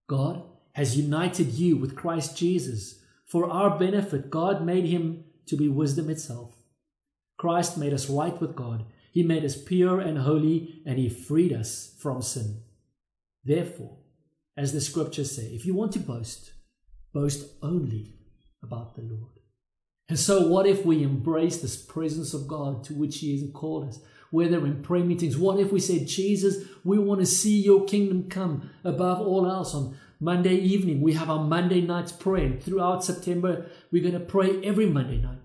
God 0.08 0.42
has 0.72 0.96
united 0.96 1.52
you 1.52 1.76
with 1.76 1.96
Christ 1.96 2.36
Jesus. 2.36 3.00
For 3.24 3.50
our 3.50 3.78
benefit, 3.78 4.30
God 4.30 4.64
made 4.64 4.84
him 4.84 5.24
to 5.46 5.56
be 5.56 5.68
wisdom 5.68 6.10
itself. 6.10 6.54
Christ 7.38 7.78
made 7.78 7.92
us 7.92 8.10
right 8.10 8.38
with 8.40 8.54
God. 8.54 8.84
He 9.14 9.22
made 9.22 9.44
us 9.44 9.56
pure 9.56 10.00
and 10.00 10.18
holy, 10.18 10.82
and 10.84 10.98
He 10.98 11.08
freed 11.08 11.52
us 11.52 11.94
from 12.00 12.20
sin. 12.20 12.62
Therefore, 13.44 13.98
as 14.56 14.72
the 14.72 14.80
scriptures 14.80 15.36
say, 15.36 15.44
if 15.44 15.64
you 15.64 15.72
want 15.72 15.92
to 15.92 16.00
boast, 16.00 16.52
boast 17.12 17.46
only 17.62 18.16
about 18.60 18.96
the 18.96 19.02
Lord. 19.02 19.38
And 20.08 20.18
so, 20.18 20.48
what 20.48 20.66
if 20.66 20.84
we 20.84 21.04
embrace 21.04 21.58
this 21.58 21.80
presence 21.80 22.34
of 22.34 22.48
God 22.48 22.82
to 22.84 22.94
which 22.94 23.18
He 23.18 23.38
has 23.38 23.48
called 23.52 23.88
us? 23.88 24.00
Whether 24.32 24.66
in 24.66 24.82
prayer 24.82 25.04
meetings, 25.04 25.38
what 25.38 25.60
if 25.60 25.70
we 25.70 25.78
said, 25.78 26.08
Jesus, 26.08 26.64
we 26.82 26.98
want 26.98 27.20
to 27.20 27.26
see 27.26 27.62
your 27.62 27.84
kingdom 27.84 28.28
come 28.28 28.68
above 28.82 29.20
all 29.20 29.48
else 29.48 29.76
on 29.76 29.96
Monday 30.18 30.56
evening? 30.56 31.00
We 31.00 31.12
have 31.12 31.30
our 31.30 31.44
Monday 31.44 31.80
night's 31.82 32.10
prayer. 32.10 32.46
And 32.46 32.60
throughout 32.62 33.04
September, 33.04 33.66
we're 33.92 34.02
going 34.02 34.14
to 34.14 34.20
pray 34.20 34.60
every 34.64 34.86
Monday 34.86 35.18
night. 35.18 35.38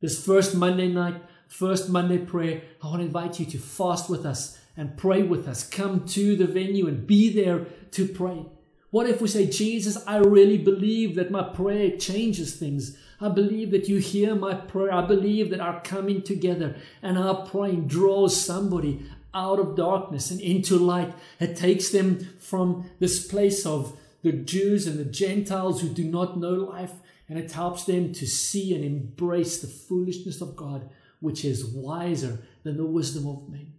This 0.00 0.24
first 0.24 0.54
Monday 0.54 0.88
night, 0.88 1.22
first 1.48 1.88
Monday 1.88 2.18
prayer, 2.18 2.62
I 2.82 2.86
want 2.86 3.00
to 3.00 3.06
invite 3.06 3.40
you 3.40 3.46
to 3.46 3.58
fast 3.58 4.08
with 4.08 4.24
us 4.24 4.58
and 4.76 4.96
pray 4.96 5.22
with 5.22 5.48
us. 5.48 5.68
Come 5.68 6.06
to 6.06 6.36
the 6.36 6.46
venue 6.46 6.86
and 6.86 7.06
be 7.06 7.32
there 7.32 7.66
to 7.92 8.06
pray. 8.06 8.46
What 8.90 9.08
if 9.08 9.20
we 9.20 9.28
say, 9.28 9.46
Jesus, 9.46 10.02
I 10.06 10.18
really 10.18 10.56
believe 10.56 11.16
that 11.16 11.30
my 11.30 11.42
prayer 11.42 11.96
changes 11.96 12.56
things. 12.56 12.96
I 13.20 13.28
believe 13.28 13.70
that 13.72 13.88
you 13.88 13.98
hear 13.98 14.34
my 14.34 14.54
prayer. 14.54 14.94
I 14.94 15.04
believe 15.04 15.50
that 15.50 15.60
our 15.60 15.80
coming 15.80 16.22
together 16.22 16.76
and 17.02 17.18
our 17.18 17.44
praying 17.44 17.88
draws 17.88 18.40
somebody 18.40 19.04
out 19.34 19.58
of 19.58 19.76
darkness 19.76 20.30
and 20.30 20.40
into 20.40 20.76
light. 20.76 21.12
It 21.38 21.56
takes 21.56 21.90
them 21.90 22.20
from 22.38 22.90
this 22.98 23.26
place 23.26 23.66
of 23.66 23.98
the 24.22 24.32
Jews 24.32 24.86
and 24.86 24.98
the 24.98 25.04
Gentiles 25.04 25.80
who 25.80 25.88
do 25.88 26.04
not 26.04 26.38
know 26.38 26.54
life, 26.54 26.92
and 27.28 27.38
it 27.38 27.52
helps 27.52 27.84
them 27.84 28.12
to 28.14 28.26
see 28.26 28.74
and 28.74 28.84
embrace 28.84 29.60
the 29.60 29.66
foolishness 29.66 30.40
of 30.40 30.56
God, 30.56 30.88
which 31.20 31.44
is 31.44 31.64
wiser 31.64 32.40
than 32.62 32.76
the 32.76 32.86
wisdom 32.86 33.26
of 33.26 33.48
men. 33.48 33.74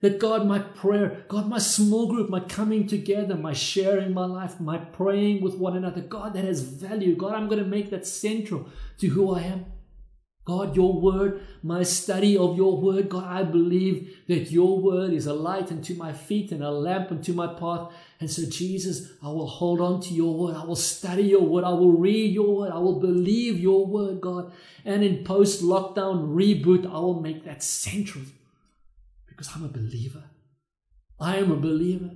That 0.00 0.18
God, 0.18 0.46
my 0.46 0.58
prayer, 0.58 1.24
God, 1.28 1.48
my 1.48 1.58
small 1.58 2.08
group, 2.08 2.28
my 2.28 2.40
coming 2.40 2.86
together, 2.86 3.36
my 3.36 3.54
sharing 3.54 4.12
my 4.12 4.26
life, 4.26 4.60
my 4.60 4.76
praying 4.76 5.42
with 5.42 5.54
one 5.54 5.76
another, 5.76 6.02
God, 6.02 6.34
that 6.34 6.44
has 6.44 6.60
value. 6.60 7.16
God, 7.16 7.34
I'm 7.34 7.48
going 7.48 7.62
to 7.62 7.68
make 7.68 7.90
that 7.90 8.06
central 8.06 8.68
to 8.98 9.08
who 9.08 9.34
I 9.34 9.42
am. 9.42 9.66
God, 10.44 10.76
your 10.76 11.00
word, 11.00 11.40
my 11.62 11.82
study 11.82 12.36
of 12.36 12.54
your 12.54 12.78
word, 12.78 13.08
God, 13.08 13.24
I 13.24 13.44
believe 13.44 14.14
that 14.28 14.50
your 14.50 14.78
word 14.78 15.14
is 15.14 15.26
a 15.26 15.32
light 15.32 15.72
unto 15.72 15.94
my 15.94 16.12
feet 16.12 16.52
and 16.52 16.62
a 16.62 16.70
lamp 16.70 17.10
unto 17.10 17.32
my 17.32 17.46
path. 17.46 17.92
And 18.20 18.30
so, 18.30 18.42
Jesus, 18.50 19.10
I 19.22 19.28
will 19.28 19.46
hold 19.46 19.80
on 19.80 20.02
to 20.02 20.12
your 20.12 20.34
word. 20.34 20.54
I 20.54 20.64
will 20.64 20.76
study 20.76 21.22
your 21.22 21.40
word. 21.40 21.64
I 21.64 21.70
will 21.70 21.92
read 21.92 22.34
your 22.34 22.56
word. 22.56 22.72
I 22.72 22.78
will 22.78 23.00
believe 23.00 23.58
your 23.58 23.86
word, 23.86 24.20
God. 24.20 24.52
And 24.84 25.02
in 25.02 25.24
post 25.24 25.62
lockdown 25.62 26.34
reboot, 26.34 26.84
I 26.84 26.98
will 26.98 27.20
make 27.20 27.44
that 27.44 27.62
central 27.62 28.24
because 29.26 29.48
I'm 29.56 29.64
a 29.64 29.68
believer. 29.68 30.24
I 31.18 31.36
am 31.36 31.50
a 31.52 31.56
believer. 31.56 32.10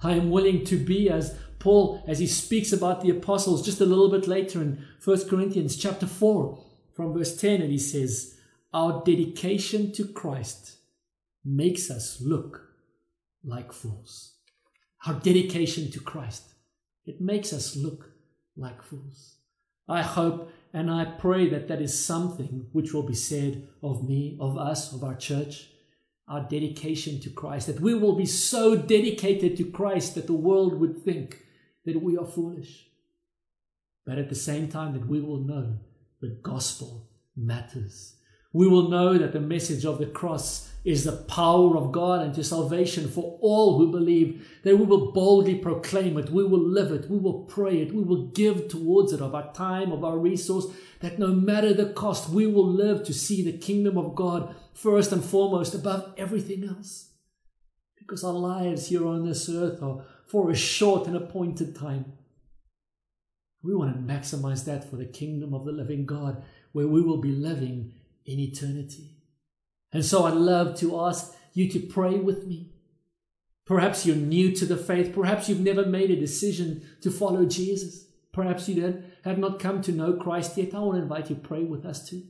I 0.00 0.12
am 0.12 0.30
willing 0.30 0.64
to 0.66 0.76
be 0.76 1.10
as 1.10 1.36
Paul, 1.58 2.04
as 2.06 2.20
he 2.20 2.28
speaks 2.28 2.72
about 2.72 3.00
the 3.00 3.10
apostles 3.10 3.64
just 3.64 3.80
a 3.80 3.86
little 3.86 4.10
bit 4.10 4.28
later 4.28 4.62
in 4.62 4.84
1 5.02 5.28
Corinthians 5.28 5.76
chapter 5.76 6.06
4 6.06 6.65
from 6.96 7.12
verse 7.12 7.36
10, 7.36 7.60
and 7.60 7.70
he 7.70 7.78
says, 7.78 8.38
Our 8.72 9.04
dedication 9.04 9.92
to 9.92 10.08
Christ 10.08 10.78
makes 11.44 11.90
us 11.90 12.20
look 12.20 12.62
like 13.44 13.72
fools. 13.72 14.32
Our 15.06 15.14
dedication 15.14 15.90
to 15.92 16.00
Christ, 16.00 16.54
it 17.04 17.20
makes 17.20 17.52
us 17.52 17.76
look 17.76 18.10
like 18.56 18.82
fools. 18.82 19.36
I 19.86 20.02
hope 20.02 20.50
and 20.76 20.90
I 20.90 21.06
pray 21.06 21.48
that 21.48 21.68
that 21.68 21.80
is 21.80 22.04
something 22.04 22.66
which 22.72 22.92
will 22.92 23.02
be 23.02 23.14
said 23.14 23.66
of 23.82 24.06
me, 24.06 24.36
of 24.38 24.58
us, 24.58 24.92
of 24.92 25.02
our 25.02 25.14
church, 25.14 25.68
our 26.28 26.42
dedication 26.42 27.18
to 27.20 27.30
Christ, 27.30 27.68
that 27.68 27.80
we 27.80 27.94
will 27.94 28.14
be 28.14 28.26
so 28.26 28.76
dedicated 28.76 29.56
to 29.56 29.64
Christ 29.64 30.16
that 30.16 30.26
the 30.26 30.34
world 30.34 30.78
would 30.78 31.02
think 31.02 31.44
that 31.86 32.02
we 32.02 32.18
are 32.18 32.26
foolish. 32.26 32.88
But 34.04 34.18
at 34.18 34.28
the 34.28 34.34
same 34.34 34.68
time, 34.68 34.92
that 34.92 35.06
we 35.06 35.18
will 35.20 35.38
know 35.38 35.78
the 36.20 36.38
gospel 36.42 37.08
matters. 37.36 38.16
We 38.52 38.66
will 38.66 38.88
know 38.88 39.18
that 39.18 39.32
the 39.32 39.40
message 39.40 39.84
of 39.84 39.98
the 39.98 40.06
cross 40.06 40.72
is 40.82 41.04
the 41.04 41.12
power 41.12 41.76
of 41.76 41.92
God 41.92 42.20
unto 42.20 42.42
salvation 42.42 43.08
for 43.08 43.38
all 43.42 43.76
who 43.76 43.90
believe, 43.90 44.48
that 44.62 44.76
we 44.76 44.84
will 44.84 45.12
boldly 45.12 45.56
proclaim 45.56 46.16
it, 46.16 46.30
we 46.30 46.44
will 46.44 46.60
live 46.60 46.92
it, 46.92 47.10
we 47.10 47.18
will 47.18 47.44
pray 47.44 47.82
it, 47.82 47.92
we 47.92 48.02
will 48.02 48.28
give 48.28 48.68
towards 48.68 49.12
it 49.12 49.20
of 49.20 49.34
our 49.34 49.52
time, 49.52 49.92
of 49.92 50.04
our 50.04 50.16
resource, 50.16 50.66
that 51.00 51.18
no 51.18 51.28
matter 51.28 51.74
the 51.74 51.92
cost, 51.92 52.30
we 52.30 52.46
will 52.46 52.66
live 52.66 53.04
to 53.04 53.12
see 53.12 53.42
the 53.42 53.58
kingdom 53.58 53.98
of 53.98 54.14
God 54.14 54.54
first 54.72 55.12
and 55.12 55.24
foremost 55.24 55.74
above 55.74 56.14
everything 56.16 56.64
else. 56.64 57.10
Because 57.98 58.22
our 58.22 58.32
lives 58.32 58.86
here 58.86 59.06
on 59.06 59.26
this 59.26 59.48
earth 59.48 59.82
are 59.82 60.04
for 60.24 60.50
a 60.50 60.56
short 60.56 61.06
and 61.08 61.16
appointed 61.16 61.74
time. 61.74 62.12
We 63.66 63.74
want 63.74 63.94
to 63.94 64.14
maximize 64.14 64.64
that 64.66 64.88
for 64.88 64.94
the 64.94 65.04
kingdom 65.04 65.52
of 65.52 65.64
the 65.64 65.72
living 65.72 66.06
God, 66.06 66.44
where 66.70 66.86
we 66.86 67.02
will 67.02 67.16
be 67.16 67.32
living 67.32 67.94
in 68.24 68.38
eternity. 68.38 69.16
And 69.92 70.04
so 70.04 70.24
I'd 70.24 70.34
love 70.34 70.78
to 70.78 71.00
ask 71.00 71.34
you 71.52 71.68
to 71.70 71.80
pray 71.80 72.16
with 72.16 72.46
me. 72.46 72.70
Perhaps 73.64 74.06
you're 74.06 74.14
new 74.14 74.52
to 74.52 74.66
the 74.66 74.76
faith. 74.76 75.12
Perhaps 75.12 75.48
you've 75.48 75.60
never 75.60 75.84
made 75.84 76.12
a 76.12 76.20
decision 76.20 76.86
to 77.00 77.10
follow 77.10 77.44
Jesus. 77.44 78.06
Perhaps 78.32 78.68
you 78.68 79.02
have 79.24 79.38
not 79.38 79.58
come 79.58 79.82
to 79.82 79.90
know 79.90 80.12
Christ 80.12 80.56
yet. 80.56 80.72
I 80.72 80.78
want 80.78 80.98
to 80.98 81.02
invite 81.02 81.30
you 81.30 81.34
to 81.34 81.42
pray 81.42 81.64
with 81.64 81.84
us 81.84 82.08
too. 82.08 82.22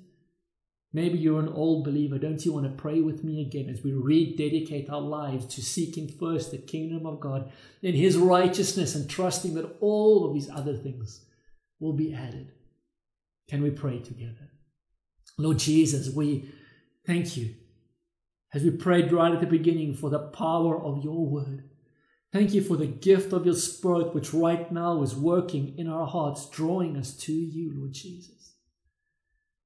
Maybe 0.94 1.18
you're 1.18 1.40
an 1.40 1.52
old 1.52 1.84
believer. 1.84 2.16
Don't 2.16 2.46
you 2.46 2.54
want 2.54 2.64
to 2.64 2.82
pray 2.82 3.02
with 3.02 3.22
me 3.22 3.42
again 3.42 3.68
as 3.68 3.84
we 3.84 3.92
rededicate 3.92 4.88
our 4.88 5.02
lives 5.02 5.44
to 5.54 5.62
seeking 5.62 6.08
first 6.08 6.52
the 6.52 6.58
kingdom 6.58 7.04
of 7.04 7.20
God 7.20 7.52
and 7.82 7.94
His 7.94 8.16
righteousness 8.16 8.94
and 8.94 9.10
trusting 9.10 9.52
that 9.54 9.76
all 9.80 10.26
of 10.26 10.32
these 10.32 10.48
other 10.48 10.74
things 10.74 11.25
will 11.80 11.92
be 11.92 12.12
added? 12.14 12.52
Can 13.48 13.62
we 13.62 13.70
pray 13.70 13.98
together? 13.98 14.50
Lord 15.38 15.58
Jesus, 15.58 16.14
we 16.14 16.50
thank 17.06 17.36
you 17.36 17.54
as 18.54 18.62
we 18.62 18.70
prayed 18.70 19.12
right 19.12 19.32
at 19.32 19.40
the 19.40 19.46
beginning 19.46 19.94
for 19.94 20.10
the 20.10 20.18
power 20.18 20.82
of 20.82 21.04
your 21.04 21.26
word. 21.26 21.68
Thank 22.32 22.54
you 22.54 22.62
for 22.62 22.76
the 22.76 22.86
gift 22.86 23.32
of 23.32 23.46
your 23.46 23.54
Spirit, 23.54 24.14
which 24.14 24.34
right 24.34 24.70
now 24.72 25.02
is 25.02 25.14
working 25.14 25.76
in 25.78 25.88
our 25.88 26.06
hearts, 26.06 26.48
drawing 26.50 26.96
us 26.96 27.16
to 27.18 27.32
you, 27.32 27.72
Lord 27.74 27.92
Jesus. 27.92 28.54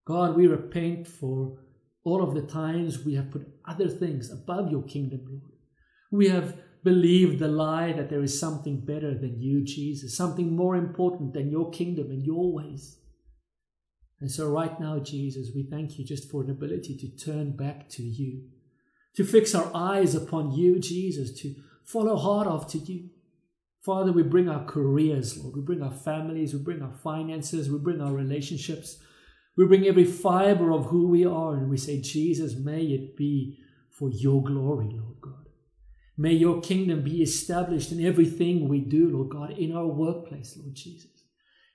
God, 0.06 0.36
we 0.36 0.46
repent 0.46 1.06
for 1.06 1.58
all 2.04 2.22
of 2.22 2.34
the 2.34 2.42
times 2.42 3.04
we 3.04 3.14
have 3.14 3.30
put 3.30 3.46
other 3.66 3.88
things 3.88 4.30
above 4.30 4.70
your 4.70 4.82
kingdom, 4.82 5.20
Lord. 5.28 5.52
We 6.10 6.28
have 6.28 6.56
believed 6.82 7.38
the 7.38 7.48
lie 7.48 7.92
that 7.92 8.08
there 8.08 8.22
is 8.22 8.38
something 8.38 8.84
better 8.84 9.14
than 9.14 9.40
you, 9.40 9.62
Jesus, 9.62 10.16
something 10.16 10.54
more 10.54 10.76
important 10.76 11.34
than 11.34 11.50
your 11.50 11.70
kingdom 11.70 12.10
and 12.10 12.24
your 12.24 12.52
ways. 12.52 12.98
And 14.20 14.30
so, 14.30 14.48
right 14.48 14.78
now, 14.78 14.98
Jesus, 14.98 15.50
we 15.54 15.62
thank 15.62 15.98
you 15.98 16.04
just 16.04 16.30
for 16.30 16.42
an 16.42 16.50
ability 16.50 16.96
to 16.98 17.24
turn 17.24 17.56
back 17.56 17.88
to 17.90 18.02
you, 18.02 18.42
to 19.16 19.24
fix 19.24 19.54
our 19.54 19.70
eyes 19.74 20.14
upon 20.14 20.52
you, 20.52 20.78
Jesus, 20.78 21.32
to 21.40 21.54
follow 21.84 22.16
hard 22.16 22.46
after 22.46 22.78
you. 22.78 23.08
Father, 23.80 24.12
we 24.12 24.22
bring 24.22 24.48
our 24.48 24.64
careers, 24.66 25.38
Lord. 25.38 25.56
We 25.56 25.62
bring 25.62 25.82
our 25.82 25.92
families. 25.92 26.52
We 26.52 26.60
bring 26.60 26.82
our 26.82 26.92
finances. 26.92 27.70
We 27.70 27.78
bring 27.78 28.02
our 28.02 28.12
relationships. 28.12 28.98
We 29.56 29.66
bring 29.66 29.86
every 29.86 30.04
fiber 30.04 30.70
of 30.70 30.86
who 30.86 31.08
we 31.08 31.24
are. 31.24 31.54
And 31.54 31.70
we 31.70 31.78
say, 31.78 32.00
Jesus, 32.02 32.56
may 32.56 32.82
it 32.82 33.16
be 33.16 33.58
for 33.88 34.10
your 34.10 34.42
glory, 34.42 34.90
Lord 34.92 35.20
God. 35.22 35.39
May 36.20 36.34
your 36.34 36.60
kingdom 36.60 37.02
be 37.02 37.22
established 37.22 37.92
in 37.92 38.04
everything 38.04 38.68
we 38.68 38.80
do, 38.80 39.08
Lord 39.08 39.30
God, 39.30 39.50
in 39.58 39.74
our 39.74 39.86
workplace, 39.86 40.56
Lord 40.56 40.74
Jesus 40.74 41.10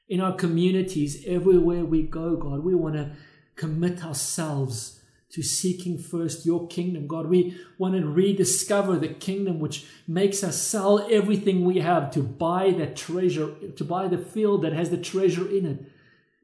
in 0.07 0.21
our 0.21 0.35
communities, 0.35 1.23
everywhere 1.25 1.85
we 1.85 2.03
go, 2.03 2.35
God. 2.35 2.63
We 2.63 2.75
want 2.75 2.95
to 2.95 3.11
commit 3.55 4.03
ourselves 4.03 5.01
to 5.31 5.41
seeking 5.41 5.97
first 5.97 6.45
your 6.45 6.67
kingdom, 6.67 7.07
God. 7.07 7.25
We 7.25 7.57
want 7.77 7.95
to 7.95 8.07
rediscover 8.07 8.97
the 8.97 9.09
kingdom 9.09 9.59
which 9.59 9.85
makes 10.07 10.43
us 10.43 10.61
sell 10.61 11.07
everything 11.09 11.65
we 11.65 11.79
have 11.79 12.11
to 12.11 12.21
buy 12.21 12.71
that 12.71 12.95
treasure, 12.95 13.53
to 13.75 13.83
buy 13.83 14.07
the 14.07 14.17
field 14.17 14.61
that 14.61 14.73
has 14.73 14.91
the 14.91 14.97
treasure 14.97 15.49
in 15.49 15.65
it, 15.65 15.91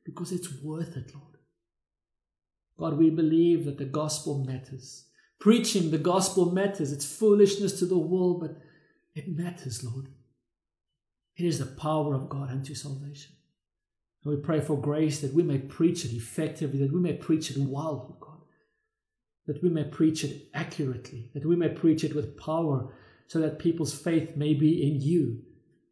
because 0.03 0.31
it's 0.31 0.51
worth 0.61 0.97
it, 0.97 1.13
Lord. 1.13 1.27
God, 2.77 2.97
we 2.97 3.11
believe 3.11 3.65
that 3.65 3.77
the 3.77 3.85
gospel 3.85 4.43
matters. 4.43 5.05
Preaching 5.41 5.89
the 5.89 5.97
gospel 5.97 6.51
matters. 6.51 6.91
It's 6.93 7.17
foolishness 7.17 7.79
to 7.79 7.87
the 7.87 7.97
world, 7.97 8.41
but 8.41 8.57
it 9.15 9.27
matters, 9.27 9.83
Lord. 9.83 10.07
It 11.35 11.45
is 11.45 11.57
the 11.57 11.65
power 11.65 12.13
of 12.13 12.29
God 12.29 12.51
unto 12.51 12.75
salvation. 12.75 13.33
And 14.23 14.35
we 14.35 14.39
pray 14.39 14.61
for 14.61 14.79
grace 14.79 15.19
that 15.21 15.33
we 15.33 15.41
may 15.41 15.57
preach 15.57 16.05
it 16.05 16.13
effectively, 16.13 16.77
that 16.77 16.93
we 16.93 16.99
may 16.99 17.13
preach 17.13 17.49
it 17.49 17.57
well, 17.57 18.17
God, 18.21 18.41
that 19.47 19.63
we 19.63 19.69
may 19.69 19.83
preach 19.83 20.23
it 20.23 20.47
accurately, 20.53 21.31
that 21.33 21.47
we 21.47 21.55
may 21.55 21.69
preach 21.69 22.03
it 22.03 22.13
with 22.13 22.37
power, 22.37 22.93
so 23.25 23.39
that 23.39 23.57
people's 23.57 23.99
faith 23.99 24.37
may 24.37 24.53
be 24.53 24.87
in 24.87 25.01
you 25.01 25.41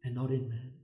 and 0.04 0.14
not 0.14 0.30
in 0.30 0.48
man. 0.48 0.74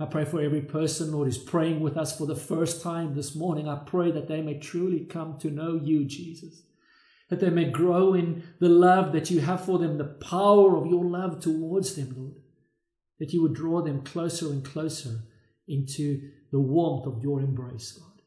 I 0.00 0.06
pray 0.06 0.24
for 0.24 0.40
every 0.40 0.62
person, 0.62 1.12
Lord, 1.12 1.28
who's 1.28 1.38
praying 1.38 1.78
with 1.78 1.96
us 1.96 2.18
for 2.18 2.26
the 2.26 2.34
first 2.34 2.82
time 2.82 3.14
this 3.14 3.36
morning. 3.36 3.68
I 3.68 3.76
pray 3.76 4.10
that 4.10 4.26
they 4.26 4.42
may 4.42 4.58
truly 4.58 5.04
come 5.04 5.38
to 5.38 5.50
know 5.50 5.76
you, 5.80 6.04
Jesus. 6.04 6.62
That 7.28 7.40
they 7.40 7.50
may 7.50 7.66
grow 7.66 8.14
in 8.14 8.42
the 8.58 8.68
love 8.68 9.12
that 9.12 9.30
you 9.30 9.40
have 9.40 9.64
for 9.64 9.78
them, 9.78 9.98
the 9.98 10.04
power 10.04 10.76
of 10.76 10.86
your 10.86 11.04
love 11.04 11.40
towards 11.40 11.94
them, 11.94 12.14
Lord. 12.16 12.36
That 13.18 13.32
you 13.32 13.42
would 13.42 13.54
draw 13.54 13.82
them 13.82 14.02
closer 14.02 14.50
and 14.50 14.64
closer 14.64 15.20
into 15.66 16.30
the 16.50 16.60
warmth 16.60 17.06
of 17.06 17.22
your 17.22 17.40
embrace, 17.40 17.92
God. 17.92 18.22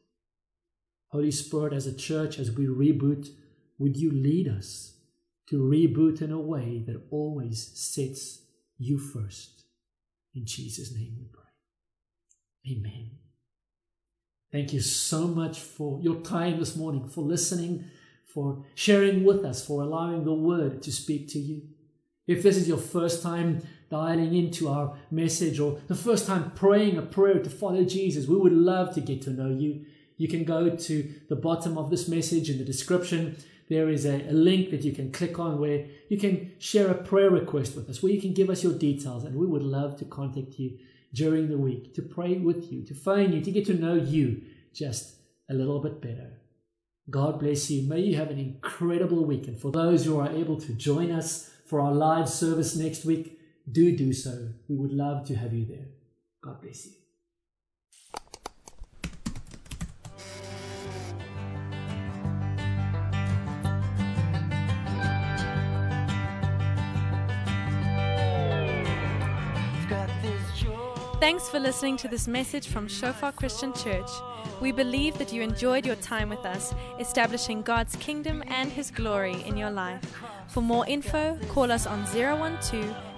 Holy 1.08 1.30
Spirit, 1.30 1.72
as 1.72 1.86
a 1.86 1.94
church, 1.94 2.38
as 2.38 2.52
we 2.52 2.66
reboot, 2.66 3.28
would 3.78 3.96
you 3.96 4.10
lead 4.10 4.48
us 4.48 4.94
to 5.48 5.56
reboot 5.56 6.22
in 6.22 6.30
a 6.30 6.40
way 6.40 6.82
that 6.86 7.02
always 7.10 7.72
sets 7.74 8.42
you 8.78 8.98
first? 8.98 9.64
In 10.34 10.46
Jesus' 10.46 10.94
name 10.94 11.16
we 11.18 11.26
pray. 11.32 11.42
Amen. 12.78 13.10
Thank 14.50 14.72
you 14.72 14.80
so 14.80 15.26
much 15.26 15.58
for 15.58 16.00
your 16.00 16.20
time 16.20 16.58
this 16.58 16.76
morning, 16.76 17.08
for 17.08 17.22
listening, 17.22 17.84
for 18.32 18.64
sharing 18.74 19.24
with 19.24 19.44
us, 19.44 19.64
for 19.64 19.82
allowing 19.82 20.24
the 20.24 20.32
word 20.32 20.82
to 20.82 20.92
speak 20.92 21.28
to 21.28 21.38
you. 21.38 21.62
If 22.26 22.42
this 22.42 22.56
is 22.56 22.68
your 22.68 22.78
first 22.78 23.22
time 23.22 23.62
dialing 23.90 24.34
into 24.34 24.68
our 24.68 24.96
message 25.10 25.60
or 25.60 25.80
the 25.88 25.94
first 25.94 26.26
time 26.26 26.52
praying 26.54 26.96
a 26.96 27.02
prayer 27.02 27.40
to 27.40 27.50
follow 27.50 27.84
Jesus, 27.84 28.26
we 28.26 28.36
would 28.36 28.52
love 28.52 28.94
to 28.94 29.00
get 29.00 29.22
to 29.22 29.30
know 29.30 29.50
you. 29.50 29.84
You 30.16 30.28
can 30.28 30.44
go 30.44 30.74
to 30.74 31.14
the 31.28 31.36
bottom 31.36 31.76
of 31.76 31.90
this 31.90 32.08
message 32.08 32.48
in 32.48 32.58
the 32.58 32.64
description. 32.64 33.36
There 33.68 33.88
is 33.88 34.06
a, 34.06 34.28
a, 34.28 34.32
link 34.32 34.70
that 34.70 34.82
you 34.82 34.92
can 34.92 35.10
click 35.10 35.38
on 35.38 35.58
where 35.58 35.86
you 36.08 36.18
can 36.18 36.52
share 36.58 36.88
a 36.90 36.94
prayer 36.94 37.30
request 37.30 37.74
with 37.74 37.88
us, 37.90 38.02
where 38.02 38.12
you 38.12 38.20
can 38.20 38.32
give 38.32 38.50
us 38.50 38.62
your 38.62 38.74
details, 38.74 39.24
and 39.24 39.34
we 39.34 39.46
would 39.46 39.62
love 39.62 39.98
to 39.98 40.04
contact 40.04 40.58
you 40.58 40.78
during 41.12 41.48
the 41.48 41.58
week 41.58 41.94
to 41.94 42.02
pray 42.02 42.34
with 42.34 42.72
you, 42.72 42.82
to 42.84 42.94
phone 42.94 43.32
you, 43.32 43.40
to 43.40 43.50
get 43.50 43.66
to 43.66 43.74
know 43.74 43.94
you 43.94 44.42
just 44.72 45.16
a 45.50 45.54
little 45.54 45.80
bit 45.80 46.00
better. 46.00 46.41
God 47.12 47.40
bless 47.40 47.70
you. 47.70 47.86
May 47.86 48.00
you 48.00 48.16
have 48.16 48.30
an 48.30 48.38
incredible 48.38 49.26
week. 49.26 49.46
And 49.46 49.60
for 49.60 49.70
those 49.70 50.06
who 50.06 50.18
are 50.18 50.30
able 50.30 50.58
to 50.58 50.72
join 50.72 51.12
us 51.12 51.50
for 51.66 51.78
our 51.78 51.92
live 51.92 52.26
service 52.26 52.74
next 52.74 53.04
week, 53.04 53.38
do 53.70 53.94
do 53.94 54.14
so. 54.14 54.48
We 54.66 54.76
would 54.76 54.94
love 54.94 55.26
to 55.26 55.34
have 55.36 55.52
you 55.52 55.66
there. 55.66 55.88
God 56.42 56.62
bless 56.62 56.86
you. 56.86 56.92
Thanks 71.20 71.48
for 71.48 71.60
listening 71.60 71.98
to 71.98 72.08
this 72.08 72.26
message 72.26 72.68
from 72.68 72.88
Shofar 72.88 73.32
Christian 73.32 73.74
Church. 73.74 74.08
We 74.62 74.70
believe 74.70 75.18
that 75.18 75.32
you 75.32 75.42
enjoyed 75.42 75.84
your 75.84 75.96
time 75.96 76.28
with 76.28 76.46
us, 76.46 76.72
establishing 77.00 77.62
God's 77.62 77.96
kingdom 77.96 78.44
and 78.46 78.70
His 78.70 78.92
glory 78.92 79.42
in 79.44 79.56
your 79.56 79.72
life. 79.72 80.00
For 80.46 80.60
more 80.60 80.86
info, 80.86 81.36
call 81.48 81.72
us 81.72 81.84
on 81.84 82.06
012 82.06 82.62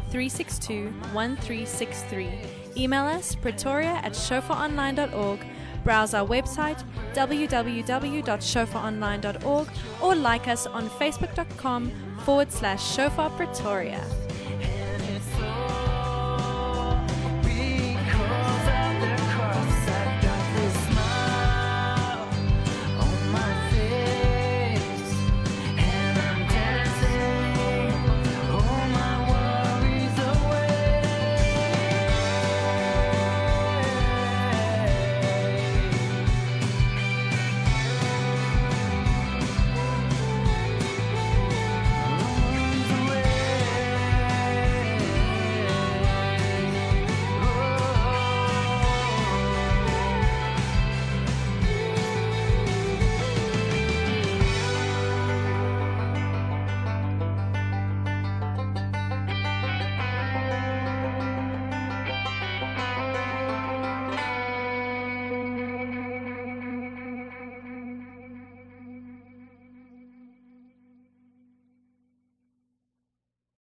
362 0.08 0.86
1363. 1.12 2.30
Email 2.78 3.04
us 3.04 3.34
pretoria 3.34 4.00
at 4.02 4.14
shofaronline.org, 4.14 5.40
browse 5.84 6.14
our 6.14 6.26
website 6.26 6.82
www.shofaronline.org, 7.12 9.68
or 10.00 10.14
like 10.14 10.48
us 10.48 10.66
on 10.66 10.88
facebook.com 10.88 11.92
forward 12.24 12.50
slash 12.50 12.94
shofar 12.94 13.28
pretoria. 13.28 14.02